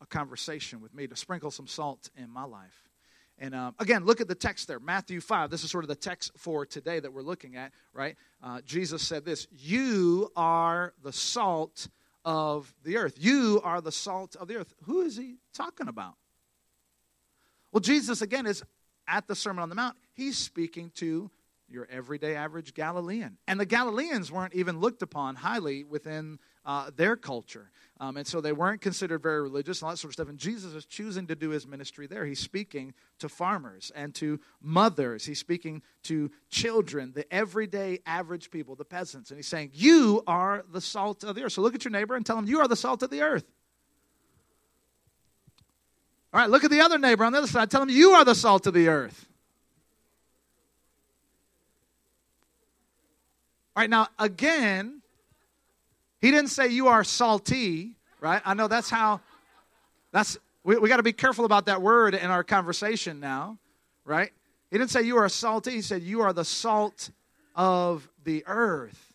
[0.02, 2.90] a conversation with me, to sprinkle some salt in my life.
[3.38, 5.50] And um, again, look at the text there, Matthew 5.
[5.50, 8.16] This is sort of the text for today that we're looking at, right?
[8.42, 11.88] Uh, Jesus said this You are the salt
[12.24, 13.14] of the earth.
[13.18, 14.74] You are the salt of the earth.
[14.84, 16.14] Who is he talking about?
[17.72, 18.62] Well, Jesus, again, is
[19.06, 19.96] at the Sermon on the Mount.
[20.14, 21.30] He's speaking to
[21.68, 23.38] your everyday average Galilean.
[23.46, 27.70] And the Galileans weren't even looked upon highly within uh, their culture.
[27.98, 30.28] Um, and so they weren't considered very religious and all that sort of stuff.
[30.28, 32.26] And Jesus is choosing to do his ministry there.
[32.26, 35.24] He's speaking to farmers and to mothers.
[35.24, 39.30] He's speaking to children, the everyday average people, the peasants.
[39.30, 41.52] And he's saying, You are the salt of the earth.
[41.52, 43.44] So look at your neighbor and tell him, You are the salt of the earth.
[46.32, 47.70] All right, look at the other neighbor on the other side.
[47.70, 49.25] Tell him, You are the salt of the earth.
[53.76, 55.02] All right, now again,
[56.22, 58.40] he didn't say you are salty, right?
[58.42, 59.20] I know that's how,
[60.12, 63.58] that's, we, we got to be careful about that word in our conversation now,
[64.06, 64.32] right?
[64.70, 67.10] He didn't say you are salty, he said you are the salt
[67.54, 69.12] of the earth.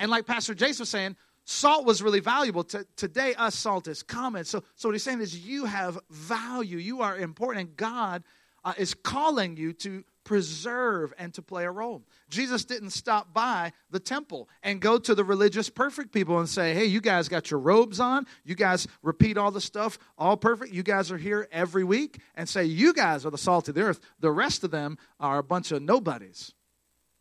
[0.00, 2.64] And like Pastor Jace was saying, salt was really valuable.
[2.64, 4.46] To, today, us salt is common.
[4.46, 6.78] So, so what he's saying is you have value.
[6.78, 7.68] You are important.
[7.68, 8.24] And God
[8.64, 12.02] uh, is calling you to preserve and to play a role.
[12.28, 16.74] Jesus didn't stop by the temple and go to the religious perfect people and say,
[16.74, 18.26] hey, you guys got your robes on.
[18.44, 20.72] You guys repeat all the stuff, all perfect.
[20.72, 23.82] You guys are here every week and say, you guys are the salt of the
[23.82, 24.00] earth.
[24.20, 26.52] The rest of them are a bunch of nobodies.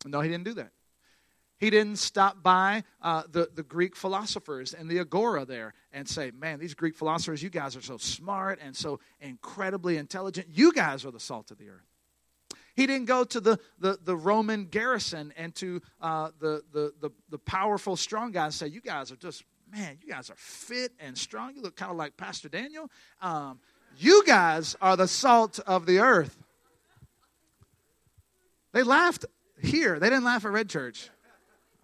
[0.05, 0.71] No, he didn't do that.
[1.63, 6.31] He didn't stop by uh, the, the Greek philosophers and the agora there and say,
[6.31, 10.47] Man, these Greek philosophers, you guys are so smart and so incredibly intelligent.
[10.51, 11.92] You guys are the salt of the earth.
[12.75, 17.11] He didn't go to the, the, the Roman garrison and to uh, the, the, the,
[17.29, 20.91] the powerful, strong guys and say, You guys are just, man, you guys are fit
[20.99, 21.55] and strong.
[21.55, 22.89] You look kind of like Pastor Daniel.
[23.21, 23.59] Um,
[23.97, 26.35] you guys are the salt of the earth.
[28.71, 29.25] They laughed
[29.61, 29.99] here.
[29.99, 31.09] They didn't laugh at Red Church.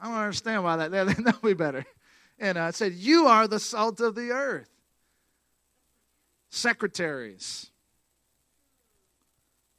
[0.02, 0.92] I don't understand why that.
[0.92, 1.86] That'll be better.
[2.40, 4.70] And I uh, said, You are the salt of the earth.
[6.50, 7.70] Secretaries,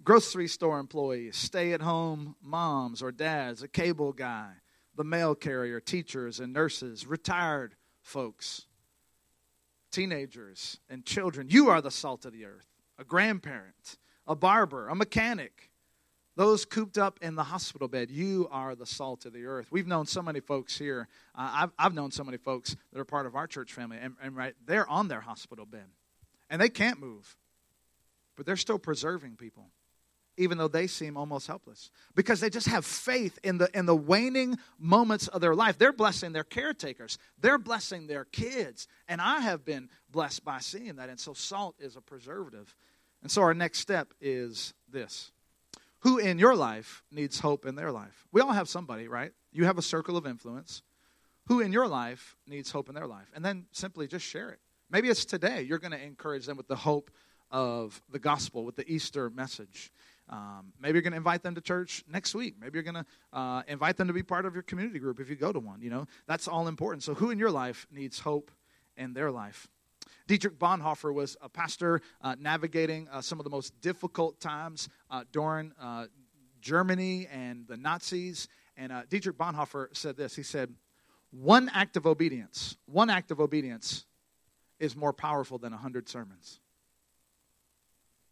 [0.03, 4.51] grocery store employees, stay at home moms or dads, a cable guy,
[4.97, 8.67] the mail carrier, teachers and nurses, retired folks,
[9.91, 11.49] teenagers and children.
[11.51, 12.67] You are the salt of the earth.
[12.99, 15.71] A grandparent, a barber, a mechanic,
[16.37, 19.71] those cooped up in the hospital bed, you are the salt of the earth.
[19.71, 21.09] We've known so many folks here.
[21.35, 24.15] Uh, I've, I've known so many folks that are part of our church family, and,
[24.23, 25.87] and right, they're on their hospital bed,
[26.49, 27.37] and they can't move,
[28.37, 29.67] but they're still preserving people
[30.37, 31.91] even though they seem almost helpless.
[32.15, 35.79] Because they just have faith in the in the waning moments of their life.
[35.79, 37.19] They're blessing their caretakers.
[37.41, 38.89] They're blessing their kids.
[39.09, 41.09] And i have been blessed by seeing that.
[41.09, 42.75] And so salt is a preservative.
[43.23, 45.31] And so our next step is this.
[46.01, 48.27] Who in your life needs hope in their life?
[48.33, 49.33] We all have somebody right?
[49.53, 50.83] You have a circle of influence.
[51.49, 53.31] Who in your life needs hope in their life?
[53.35, 54.61] And then simply just share it.
[54.91, 57.11] Maybe it's today you're going to encourage them with the hope
[57.51, 59.93] of the gospel with the easter message
[60.31, 62.55] um, maybe you're going to invite them to church next week.
[62.61, 65.29] Maybe you're going to uh, invite them to be part of your community group if
[65.29, 65.83] you go to one.
[65.83, 67.03] You know, that's all important.
[67.03, 68.53] So, who in your life needs hope
[68.97, 69.67] in their life?
[70.29, 75.25] Dietrich Bonhoeffer was a pastor uh, navigating uh, some of the most difficult times uh,
[75.33, 76.07] during uh,
[76.61, 78.47] Germany and the Nazis.
[78.77, 80.73] And uh, Dietrich Bonhoeffer said this He said,
[81.33, 84.07] One act of obedience, one act of obedience
[84.79, 86.61] is more powerful than a hundred sermons.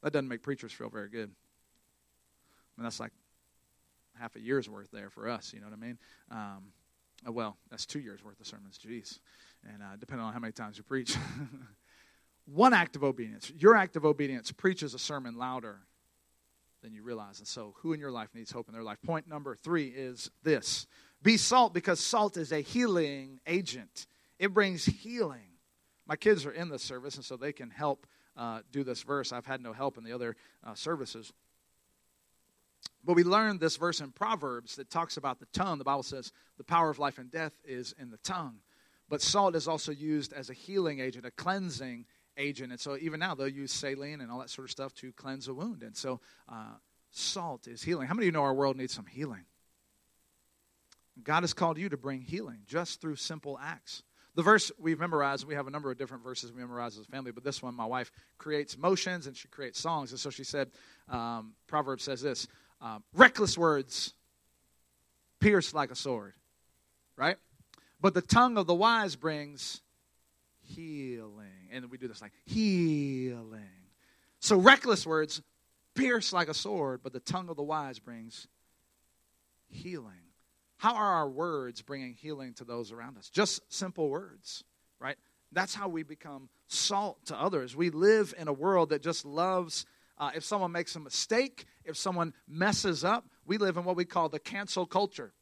[0.05, 1.33] That doesn't make preachers feel very good
[2.79, 3.13] mean, that's like
[4.19, 5.53] half a year's worth there for us.
[5.53, 5.99] You know what I mean?
[6.31, 6.73] Um,
[7.27, 8.79] uh, well, that's two years worth of sermons.
[8.79, 9.19] Jeez,
[9.73, 11.17] and uh, depending on how many times you preach.
[12.47, 15.81] One act of obedience, your act of obedience, preaches a sermon louder
[16.83, 17.41] than you realize.
[17.41, 18.99] And so, who in your life needs hope in their life?
[19.05, 20.87] Point number three is this
[21.23, 24.07] be salt because salt is a healing agent,
[24.39, 25.41] it brings healing.
[26.07, 29.31] My kids are in this service, and so they can help uh, do this verse.
[29.31, 31.33] I've had no help in the other uh, services.
[33.05, 35.79] But we learned this verse in Proverbs that talks about the tongue.
[35.79, 38.59] The Bible says the power of life and death is in the tongue.
[39.09, 42.05] But salt is also used as a healing agent, a cleansing
[42.37, 42.73] agent.
[42.73, 45.49] And so even now they'll use saline and all that sort of stuff to cleanse
[45.49, 45.83] a wound.
[45.83, 46.75] And so uh,
[47.11, 48.07] salt is healing.
[48.07, 49.45] How many of you know our world needs some healing?
[51.23, 54.03] God has called you to bring healing just through simple acts.
[54.35, 57.11] The verse we've memorized, we have a number of different verses we memorize as a
[57.11, 60.13] family, but this one, my wife creates motions and she creates songs.
[60.13, 60.71] And so she said,
[61.09, 62.47] um, Proverbs says this
[62.81, 64.15] um, reckless words
[65.41, 66.35] pierce like a sword,
[67.17, 67.37] right?
[68.01, 69.81] But the tongue of the wise brings
[70.63, 71.69] healing.
[71.73, 73.63] And we do this like healing.
[74.41, 75.43] So reckless words
[75.95, 78.47] pierce like a sword, but the tongue of the wise brings
[79.69, 80.13] healing.
[80.77, 83.29] How are our words bringing healing to those around us?
[83.29, 84.63] Just simple words,
[85.01, 85.17] right?
[85.51, 87.75] That's how we become salt to others.
[87.75, 89.87] We live in a world that just loves
[90.19, 94.05] uh, if someone makes a mistake, if someone messes up, we live in what we
[94.05, 95.33] call the cancel culture.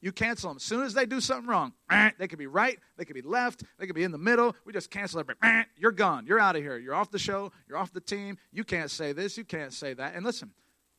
[0.00, 0.56] You cancel them.
[0.56, 1.72] As soon as they do something wrong,
[2.18, 4.54] they could be right, they could be left, they could be in the middle.
[4.66, 5.66] We just cancel everybody.
[5.78, 6.26] You're gone.
[6.26, 6.76] You're out of here.
[6.78, 7.52] You're off the show.
[7.68, 8.36] You're off the team.
[8.52, 9.38] You can't say this.
[9.38, 10.14] You can't say that.
[10.14, 10.50] And listen,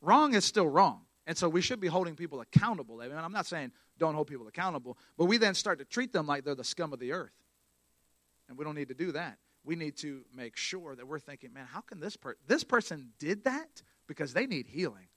[0.01, 1.01] wrong is still wrong.
[1.27, 3.01] And so we should be holding people accountable.
[3.01, 6.11] I mean, I'm not saying don't hold people accountable, but we then start to treat
[6.11, 7.33] them like they're the scum of the earth.
[8.47, 11.54] And we don't need to do that we need to make sure that we're thinking,
[11.54, 15.08] man, how can this person, this person did that because they need healing.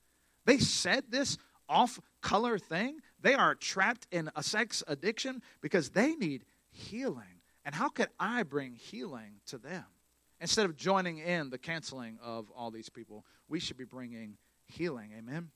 [0.47, 1.37] They said this
[1.69, 3.01] off color thing.
[3.21, 7.43] They are trapped in a sex addiction because they need healing.
[7.65, 9.85] And how could I bring healing to them?
[10.41, 15.13] Instead of joining in the canceling of all these people, we should be bringing healing.
[15.19, 15.51] Amen.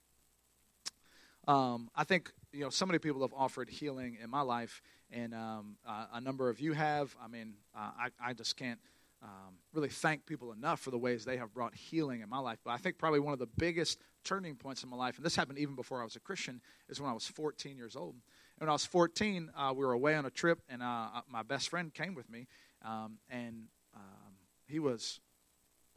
[1.49, 5.35] Um, I think you know so many people have offered healing in my life, and
[5.35, 7.14] um, uh, a number of you have.
[7.22, 8.81] I mean, uh, I, I just can't
[9.22, 12.59] um, really thank people enough for the ways they have brought healing in my life.
[12.64, 15.37] But I think probably one of the biggest turning points in my life, and this
[15.37, 18.14] happened even before I was a Christian, is when I was 14 years old.
[18.14, 21.20] And when I was 14, uh, we were away on a trip, and uh, uh
[21.29, 22.46] my best friend came with me,
[22.85, 24.33] um, and um,
[24.66, 25.20] he was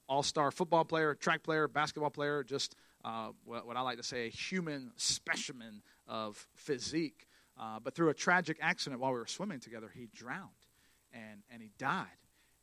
[0.08, 4.28] all-star football player, track player, basketball player, just uh, what, what, I like to say,
[4.28, 7.28] a human specimen of physique.
[7.60, 10.50] Uh, but through a tragic accident while we were swimming together, he drowned
[11.13, 12.08] and, and he died.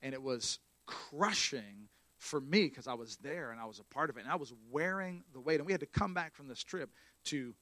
[0.02, 4.10] And it was crushing for me because I was there and I was a part
[4.10, 4.20] of it.
[4.20, 5.56] And I was wearing the weight.
[5.60, 6.90] And we had to come back from this trip
[7.26, 7.54] to,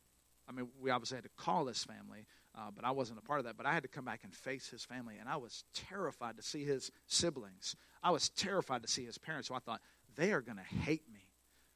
[0.48, 3.38] I mean, we obviously had to call this family, uh, but I wasn't a part
[3.38, 3.56] of that.
[3.56, 5.14] But I had to come back and face his family.
[5.20, 7.76] And I was terrified to see his siblings.
[8.02, 9.48] I was terrified to see his parents.
[9.48, 9.80] So I thought,
[10.16, 11.29] they are going to hate me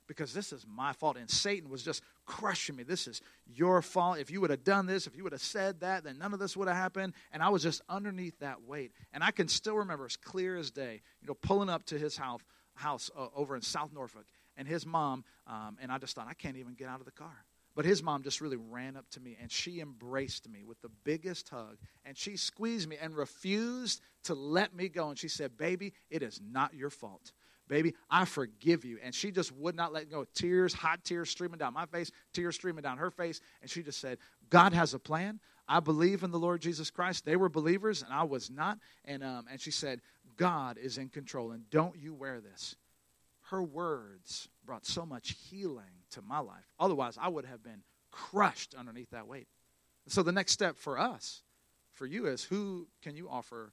[0.07, 1.17] because this is my fault.
[1.17, 2.83] And Satan was just crushing me.
[2.83, 4.19] This is your fault.
[4.19, 6.39] If you would have done this, if you would have said that, then none of
[6.39, 7.15] this would have happened.
[7.33, 8.93] And I was just underneath that weight.
[9.13, 12.17] And I can still remember as clear as day, you know, pulling up to his
[12.17, 12.41] house,
[12.75, 14.27] house uh, over in South Norfolk,
[14.57, 17.13] and his mom, um, and I just thought, I can't even get out of the
[17.13, 17.45] car.
[17.75, 20.91] But his mom just really ran up to me and she embraced me with the
[21.03, 25.09] biggest hug and she squeezed me and refused to let me go.
[25.09, 27.33] And she said, Baby, it is not your fault.
[27.69, 28.99] Baby, I forgive you.
[29.03, 30.27] And she just would not let go.
[30.35, 33.41] Tears, hot tears streaming down my face, tears streaming down her face.
[33.63, 34.19] And she just said,
[34.51, 35.41] God has a plan.
[35.67, 37.25] I believe in the Lord Jesus Christ.
[37.25, 38.79] They were believers, and I was not.
[39.05, 40.01] And, um, and she said,
[40.37, 42.77] God is in control, and don't you wear this.
[43.49, 46.65] Her words brought so much healing to my life.
[46.79, 49.49] Otherwise, I would have been crushed underneath that weight.
[50.07, 51.43] So the next step for us,
[51.93, 53.73] for you, is who can you offer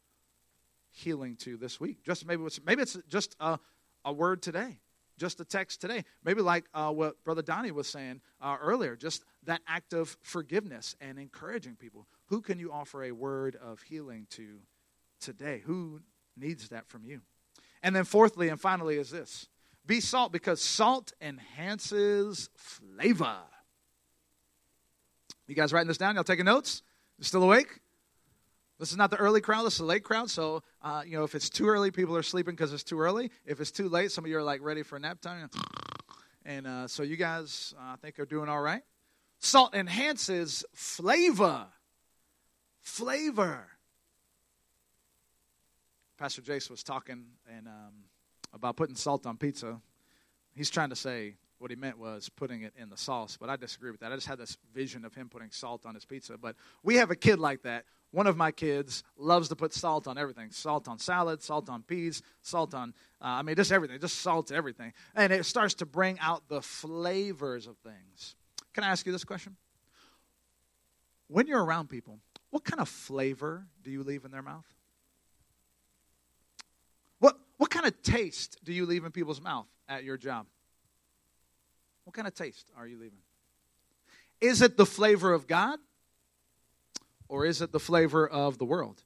[0.91, 2.03] healing to this week?
[2.03, 3.59] Just maybe it's maybe it's just a,
[4.05, 4.79] a word today,
[5.17, 6.03] just a text today.
[6.23, 10.95] Maybe like uh, what Brother Donnie was saying uh, earlier, just that act of forgiveness
[11.01, 12.07] and encouraging people.
[12.27, 14.59] Who can you offer a word of healing to
[15.19, 15.61] today?
[15.65, 16.01] Who
[16.37, 17.21] needs that from you?
[17.83, 19.47] And then fourthly and finally is this:
[19.85, 23.37] be salt because salt enhances flavor.
[25.47, 26.15] You guys writing this down?
[26.15, 26.81] Y'all taking notes?
[27.17, 27.79] You still awake?
[28.81, 29.63] This is not the early crowd.
[29.63, 30.31] This is the late crowd.
[30.31, 33.29] So, uh, you know, if it's too early, people are sleeping because it's too early.
[33.45, 35.51] If it's too late, some of you are like ready for nap time.
[36.45, 38.81] And uh, so you guys, uh, I think, are doing all right.
[39.37, 41.67] Salt enhances flavor.
[42.79, 43.67] Flavor.
[46.17, 47.25] Pastor Jace was talking
[47.55, 47.93] and um,
[48.51, 49.79] about putting salt on pizza.
[50.55, 53.55] He's trying to say what he meant was putting it in the sauce, but I
[53.55, 54.11] disagree with that.
[54.11, 56.37] I just had this vision of him putting salt on his pizza.
[56.37, 57.85] But we have a kid like that.
[58.09, 61.83] One of my kids loves to put salt on everything salt on salad, salt on
[61.83, 64.91] peas, salt on, uh, I mean, just everything, just salt everything.
[65.15, 68.35] And it starts to bring out the flavors of things.
[68.73, 69.55] Can I ask you this question?
[71.27, 74.65] When you're around people, what kind of flavor do you leave in their mouth?
[77.19, 80.47] What, what kind of taste do you leave in people's mouth at your job?
[82.03, 83.19] What kind of taste are you leaving?
[84.39, 85.79] Is it the flavor of God
[87.27, 89.03] or is it the flavor of the world?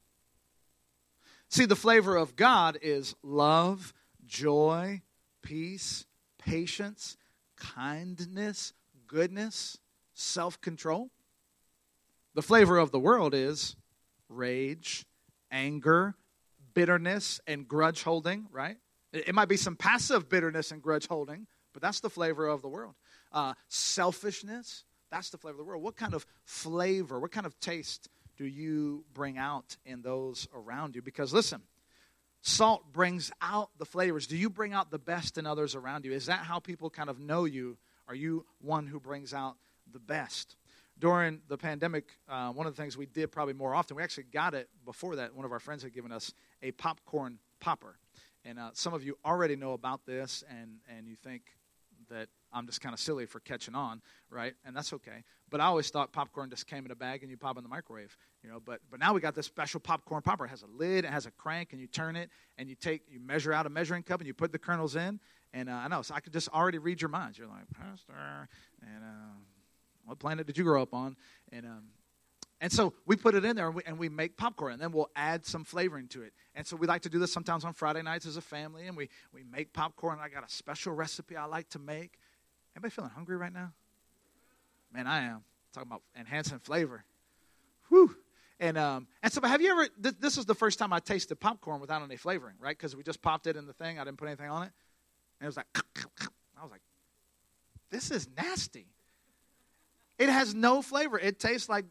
[1.50, 3.94] See, the flavor of God is love,
[4.26, 5.02] joy,
[5.42, 6.06] peace,
[6.38, 7.18] patience,
[7.56, 8.74] kindness,
[9.08, 9.78] goodness,
[10.14, 11.12] self control.
[12.34, 13.76] The flavor of the world is
[14.28, 15.06] rage,
[15.52, 16.16] anger,
[16.74, 18.78] bitterness, and grudge holding, right?
[19.14, 22.70] It might be some passive bitterness and grudge holding, but that's the flavor of the
[22.70, 22.96] world.
[23.34, 25.84] Uh, selfishness, that's the flavor of the world.
[25.84, 28.08] What kind of flavor, what kind of taste
[28.38, 31.02] do you bring out in those around you?
[31.02, 31.62] Because listen,
[32.42, 34.26] salt brings out the flavors.
[34.26, 36.14] Do you bring out the best in others around you?
[36.14, 37.78] Is that how people kind of know you?
[38.08, 39.58] Are you one who brings out
[39.92, 40.56] the best?
[40.98, 44.28] During the pandemic, uh, one of the things we did probably more often, we actually
[44.32, 45.36] got it before that.
[45.36, 47.98] One of our friends had given us a popcorn popper.
[48.46, 51.42] And uh, some of you already know about this, and, and you think,
[52.10, 54.54] that I'm just kind of silly for catching on, right?
[54.66, 55.24] And that's okay.
[55.50, 57.70] But I always thought popcorn just came in a bag and you pop in the
[57.70, 58.60] microwave, you know.
[58.64, 60.46] But but now we got this special popcorn popper.
[60.46, 63.04] It has a lid, it has a crank, and you turn it and you take
[63.10, 65.20] you measure out a measuring cup and you put the kernels in.
[65.54, 67.38] And uh, I know, so I could just already read your minds.
[67.38, 68.50] You're like, Pastor,
[68.82, 69.38] and uh,
[70.06, 71.16] what planet did you grow up on?
[71.52, 71.84] And um,
[72.62, 74.92] and so we put it in there and we, and we, make popcorn, and then
[74.92, 76.34] we'll add some flavoring to it.
[76.56, 78.96] And so we like to do this sometimes on Friday nights as a family, and
[78.96, 80.20] we, we make popcorn.
[80.22, 82.18] I got a special recipe I like to make.
[82.76, 83.74] Anybody feeling hungry right now?
[84.94, 85.44] Man, I am.
[85.74, 87.04] Talking about enhancing flavor.
[87.90, 88.16] Whew.
[88.60, 91.00] And, um, and so, but have you ever, th- this is the first time I
[91.00, 92.78] tasted popcorn without any flavoring, right?
[92.78, 94.00] Because we just popped it in the thing.
[94.00, 94.72] I didn't put anything on it.
[95.40, 95.68] And it was like,
[96.58, 96.82] I was like,
[97.92, 98.88] this is nasty.
[100.18, 101.20] It has no flavor.
[101.20, 101.86] It tastes like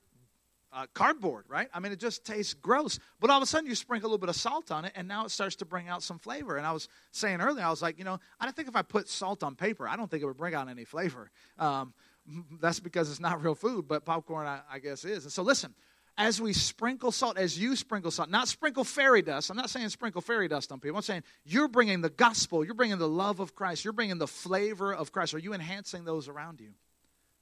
[0.74, 1.68] uh, cardboard, right?
[1.72, 2.98] I mean, it just tastes gross.
[3.20, 5.06] But all of a sudden, you sprinkle a little bit of salt on it, and
[5.06, 6.56] now it starts to bring out some flavor.
[6.56, 8.82] And I was saying earlier, I was like, you know, I don't think if I
[8.82, 11.30] put salt on paper, I don't think it would bring out any flavor.
[11.58, 11.94] Um,
[12.60, 15.24] that's because it's not real food, but popcorn, I, I guess, is.
[15.24, 15.74] And so, listen,
[16.16, 19.50] as we sprinkle salt, as you sprinkle salt, not sprinkle fairy dust.
[19.50, 20.96] I'm not saying sprinkle fairy dust on people.
[20.96, 24.28] I'm saying you're bringing the gospel, you're bringing the love of Christ, you're bringing the
[24.28, 25.34] flavor of Christ.
[25.34, 26.70] Are you enhancing those around you?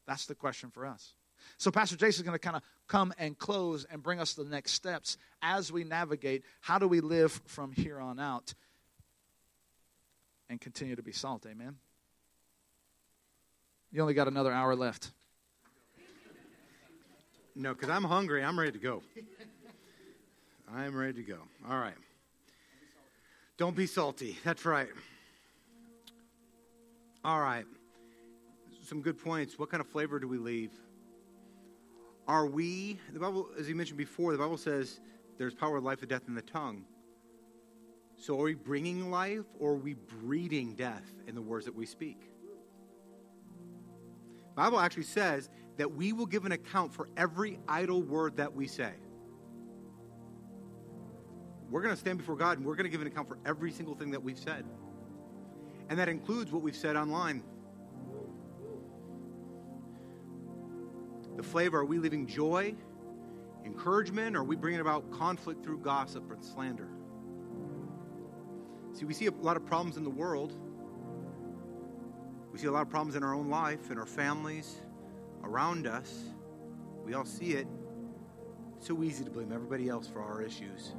[0.07, 1.15] That's the question for us.
[1.57, 4.45] So, Pastor Jace is going to kind of come and close and bring us the
[4.45, 8.55] next steps as we navigate how do we live from here on out
[10.49, 11.47] and continue to be salt.
[11.51, 11.77] Amen.
[13.91, 15.13] You only got another hour left.
[17.55, 18.43] No, because I'm hungry.
[18.43, 19.03] I'm ready to go.
[20.75, 21.39] I'm ready to go.
[21.69, 21.95] All right.
[23.59, 24.39] Don't be salty.
[24.45, 24.89] That's right.
[27.25, 27.67] All right.
[28.87, 29.59] Some good points.
[29.59, 30.73] What kind of flavor do we leave?
[32.29, 35.01] Are we, the Bible, as you mentioned before, the Bible says
[35.39, 36.85] there's power of life and death in the tongue.
[38.17, 41.87] So are we bringing life or are we breeding death in the words that we
[41.87, 42.21] speak?
[44.51, 48.55] The Bible actually says that we will give an account for every idle word that
[48.55, 48.93] we say.
[51.71, 53.73] We're going to stand before God and we're going to give an account for every
[53.73, 54.65] single thing that we've said.
[55.89, 57.43] And that includes what we've said online.
[61.43, 62.73] The flavor are we leaving joy,
[63.65, 66.89] encouragement, or are we bringing about conflict through gossip and slander?
[68.93, 70.57] See, we see a lot of problems in the world.
[72.53, 74.83] We see a lot of problems in our own life, in our families,
[75.43, 76.27] around us.
[77.05, 77.67] We all see it.
[78.77, 80.93] It's so easy to blame everybody else for our issues.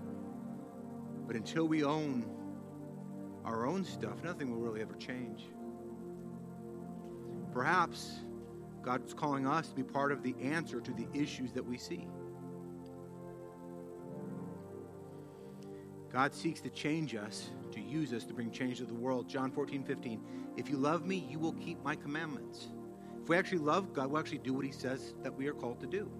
[1.26, 2.26] But until we own
[3.46, 5.46] our own stuff, nothing will really ever change.
[7.54, 8.20] Perhaps
[8.84, 12.08] God's calling us to be part of the answer to the issues that we see.
[16.12, 19.28] God seeks to change us, to use us to bring change to the world.
[19.28, 20.22] John 14, 15.
[20.58, 22.68] If you love me, you will keep my commandments.
[23.24, 25.80] If we actually love God, we'll actually do what he says that we are called
[25.80, 26.12] to do.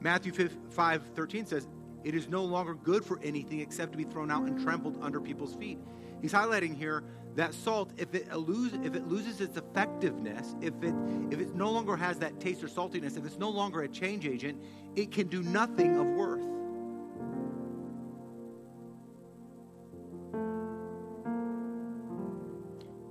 [0.00, 0.32] Matthew
[0.70, 1.68] 5, 13 says,
[2.02, 5.20] It is no longer good for anything except to be thrown out and trampled under
[5.20, 5.78] people's feet.
[6.20, 7.04] He's highlighting here
[7.36, 10.94] that salt, if it, lose, if it loses its effectiveness, if it,
[11.30, 14.26] if it no longer has that taste or saltiness, if it's no longer a change
[14.26, 14.62] agent,
[14.94, 16.42] it can do nothing of worth.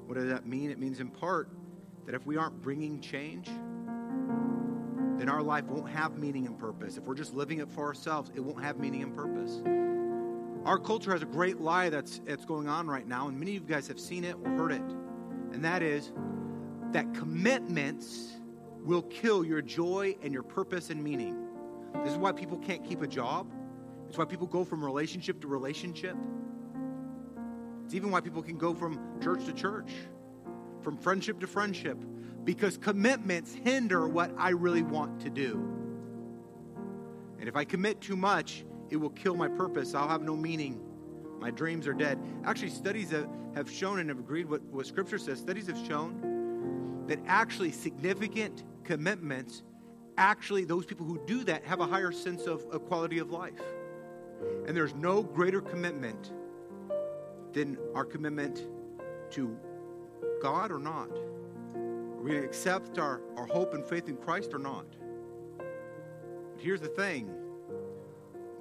[0.08, 0.72] What does that mean?
[0.72, 1.50] It means, in part,
[2.06, 3.48] that if we aren't bringing change,
[5.18, 6.98] then our life won't have meaning and purpose.
[6.98, 9.62] If we're just living it for ourselves, it won't have meaning and purpose.
[10.66, 13.64] Our culture has a great lie that's, that's going on right now, and many of
[13.64, 14.82] you guys have seen it or heard it.
[15.52, 16.14] And that is
[16.92, 18.32] that commitments
[18.82, 21.48] will kill your joy and your purpose and meaning.
[22.04, 23.52] This is why people can't keep a job.
[24.08, 26.16] It's why people go from relationship to relationship.
[27.84, 29.92] It's even why people can go from church to church,
[30.82, 31.98] from friendship to friendship,
[32.46, 35.56] because commitments hinder what I really want to do.
[37.40, 38.64] And if I commit too much,
[38.94, 39.96] it will kill my purpose.
[39.96, 40.80] I'll have no meaning.
[41.40, 42.20] My dreams are dead.
[42.46, 43.12] Actually, studies
[43.56, 45.40] have shown and have agreed with what Scripture says.
[45.40, 49.64] Studies have shown that actually significant commitments,
[50.18, 53.60] actually, those people who do that have a higher sense of, of quality of life.
[54.68, 56.32] And there's no greater commitment
[57.52, 58.68] than our commitment
[59.32, 59.58] to
[60.40, 61.10] God or not?
[61.10, 64.86] Are we going to accept our, our hope and faith in Christ or not?
[65.58, 67.43] But here's the thing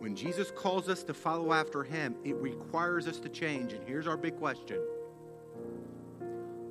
[0.02, 3.72] when Jesus calls us to follow after him, it requires us to change.
[3.72, 4.80] And here's our big question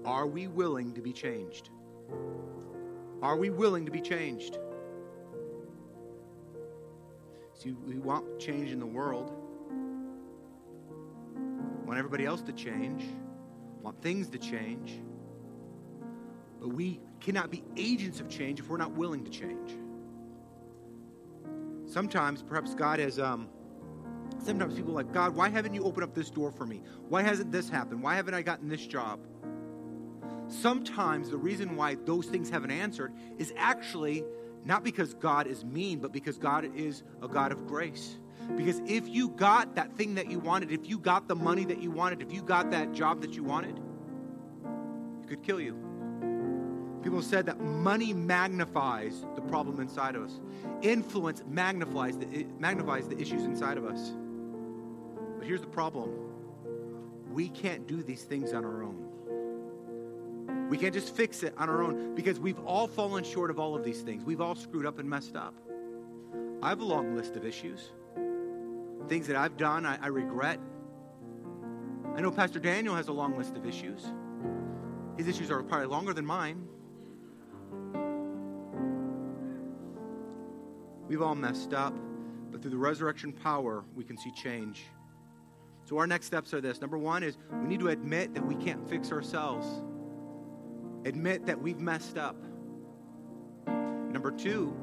[0.03, 1.69] Are we willing to be changed?
[3.21, 4.57] Are we willing to be changed?
[7.53, 9.31] See, we want change in the world
[11.85, 13.03] want everybody else to change,
[13.81, 14.99] want things to change.
[16.59, 19.71] But we cannot be agents of change if we're not willing to change.
[21.91, 23.49] Sometimes, perhaps God has, um,
[24.41, 26.81] sometimes people are like, God, why haven't you opened up this door for me?
[27.09, 28.01] Why hasn't this happened?
[28.01, 29.19] Why haven't I gotten this job?
[30.47, 34.23] Sometimes the reason why those things haven't answered is actually
[34.63, 38.19] not because God is mean, but because God is a God of grace.
[38.55, 41.81] Because if you got that thing that you wanted, if you got the money that
[41.81, 43.81] you wanted, if you got that job that you wanted,
[45.23, 45.90] it could kill you.
[47.03, 50.39] People said that money magnifies the problem inside of us.
[50.81, 54.11] Influence magnifies the, magnifies the issues inside of us.
[55.37, 56.11] But here's the problem
[57.31, 59.07] we can't do these things on our own.
[60.69, 63.75] We can't just fix it on our own because we've all fallen short of all
[63.75, 64.23] of these things.
[64.23, 65.53] We've all screwed up and messed up.
[66.61, 67.91] I have a long list of issues
[69.11, 70.57] things that I've done I, I regret.
[72.15, 74.05] I know Pastor Daniel has a long list of issues.
[75.17, 76.65] His issues are probably longer than mine.
[81.11, 81.93] We've all messed up,
[82.51, 84.85] but through the resurrection power, we can see change.
[85.83, 88.55] So, our next steps are this number one is we need to admit that we
[88.55, 89.67] can't fix ourselves,
[91.03, 92.37] admit that we've messed up.
[93.67, 94.73] Number two,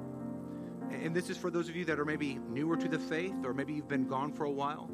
[0.91, 3.55] and this is for those of you that are maybe newer to the faith or
[3.55, 4.91] maybe you've been gone for a while,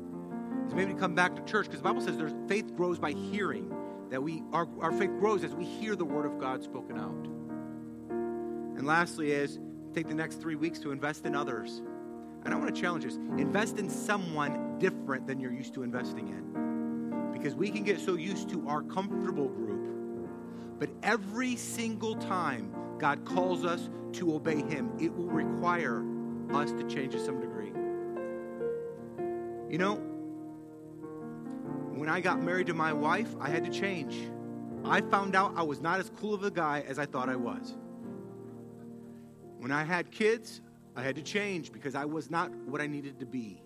[0.68, 3.11] is maybe to come back to church because the Bible says there's faith grows by
[3.11, 3.74] hearing.
[4.11, 7.26] That we our, our faith grows as we hear the word of God spoken out.
[8.78, 9.59] And lastly is
[9.95, 11.82] take the next three weeks to invest in others.
[12.45, 13.14] And I want to challenge us.
[13.38, 17.32] Invest in someone different than you're used to investing in.
[17.32, 19.88] Because we can get so used to our comfortable group.
[20.78, 26.05] But every single time God calls us to obey Him, it will require
[26.53, 27.72] us to change to some degree.
[29.70, 29.95] You know,
[31.95, 34.30] when I got married to my wife, I had to change.
[34.84, 37.36] I found out I was not as cool of a guy as I thought I
[37.36, 37.74] was.
[39.65, 40.61] When I had kids,
[40.95, 43.62] I had to change because I was not what I needed to be.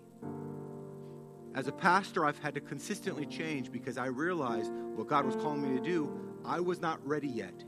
[1.53, 5.61] As a pastor, I've had to consistently change because I realized what God was calling
[5.61, 6.09] me to do,
[6.45, 7.65] I was not ready yet.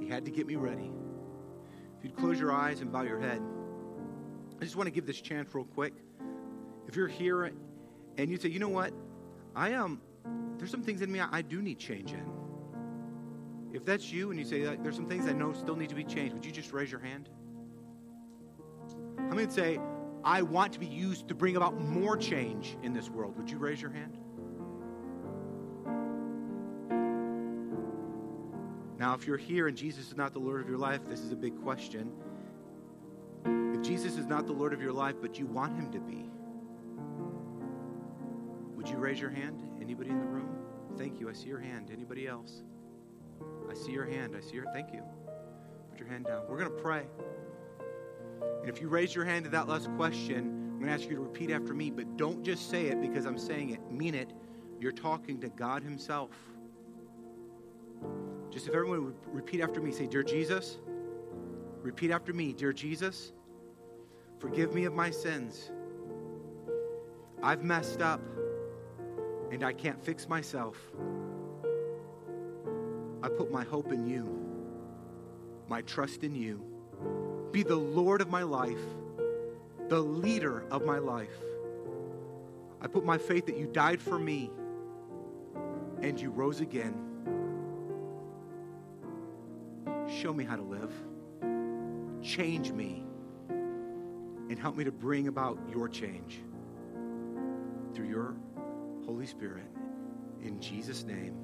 [0.00, 0.90] He had to get me ready.
[1.96, 3.40] If you'd close your eyes and bow your head,
[4.60, 5.94] I just want to give this chance real quick.
[6.88, 8.92] If you're here and you say, you know what,
[9.54, 12.32] I am, um, there's some things in me I, I do need change in.
[13.72, 16.02] If that's you and you say, there's some things I know still need to be
[16.02, 17.28] changed, would you just raise your hand?
[19.22, 19.78] I'm going to say,
[20.24, 23.36] I want to be used to bring about more change in this world.
[23.38, 24.18] Would you raise your hand?
[28.98, 31.32] Now, if you're here and Jesus is not the Lord of your life, this is
[31.32, 32.12] a big question.
[33.46, 36.28] If Jesus is not the Lord of your life, but you want him to be,
[38.76, 39.62] would you raise your hand?
[39.80, 40.54] Anybody in the room?
[40.98, 41.30] Thank you.
[41.30, 41.90] I see your hand.
[41.90, 42.62] Anybody else?
[43.70, 44.34] I see your hand.
[44.36, 45.02] I see your thank you.
[45.90, 46.42] Put your hand down.
[46.46, 47.06] We're going to pray.
[48.60, 51.16] And if you raise your hand to that last question, I'm going to ask you
[51.16, 53.90] to repeat after me, but don't just say it because I'm saying it.
[53.90, 54.32] Mean it.
[54.78, 56.30] You're talking to God Himself.
[58.50, 60.78] Just if everyone would repeat after me, say, Dear Jesus,
[61.82, 63.32] repeat after me, Dear Jesus,
[64.38, 65.70] forgive me of my sins.
[67.42, 68.20] I've messed up
[69.50, 70.76] and I can't fix myself.
[73.22, 74.38] I put my hope in you,
[75.68, 76.69] my trust in you.
[77.52, 78.78] Be the Lord of my life,
[79.88, 81.34] the leader of my life.
[82.80, 84.50] I put my faith that you died for me
[86.00, 86.94] and you rose again.
[90.08, 90.92] Show me how to live.
[92.22, 93.04] Change me
[93.48, 96.40] and help me to bring about your change
[97.94, 98.36] through your
[99.06, 99.66] Holy Spirit.
[100.42, 101.34] In Jesus' name,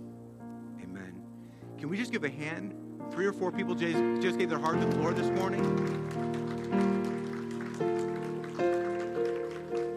[0.83, 1.23] amen.
[1.79, 2.75] Can we just give a hand?
[3.13, 5.65] Three or four people just, just gave their heart to the Lord this morning.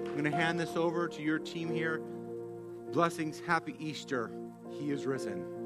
[0.06, 2.02] I'm going to hand this over to your team here.
[2.92, 3.42] Blessings.
[3.46, 4.32] Happy Easter.
[4.72, 5.59] He is risen.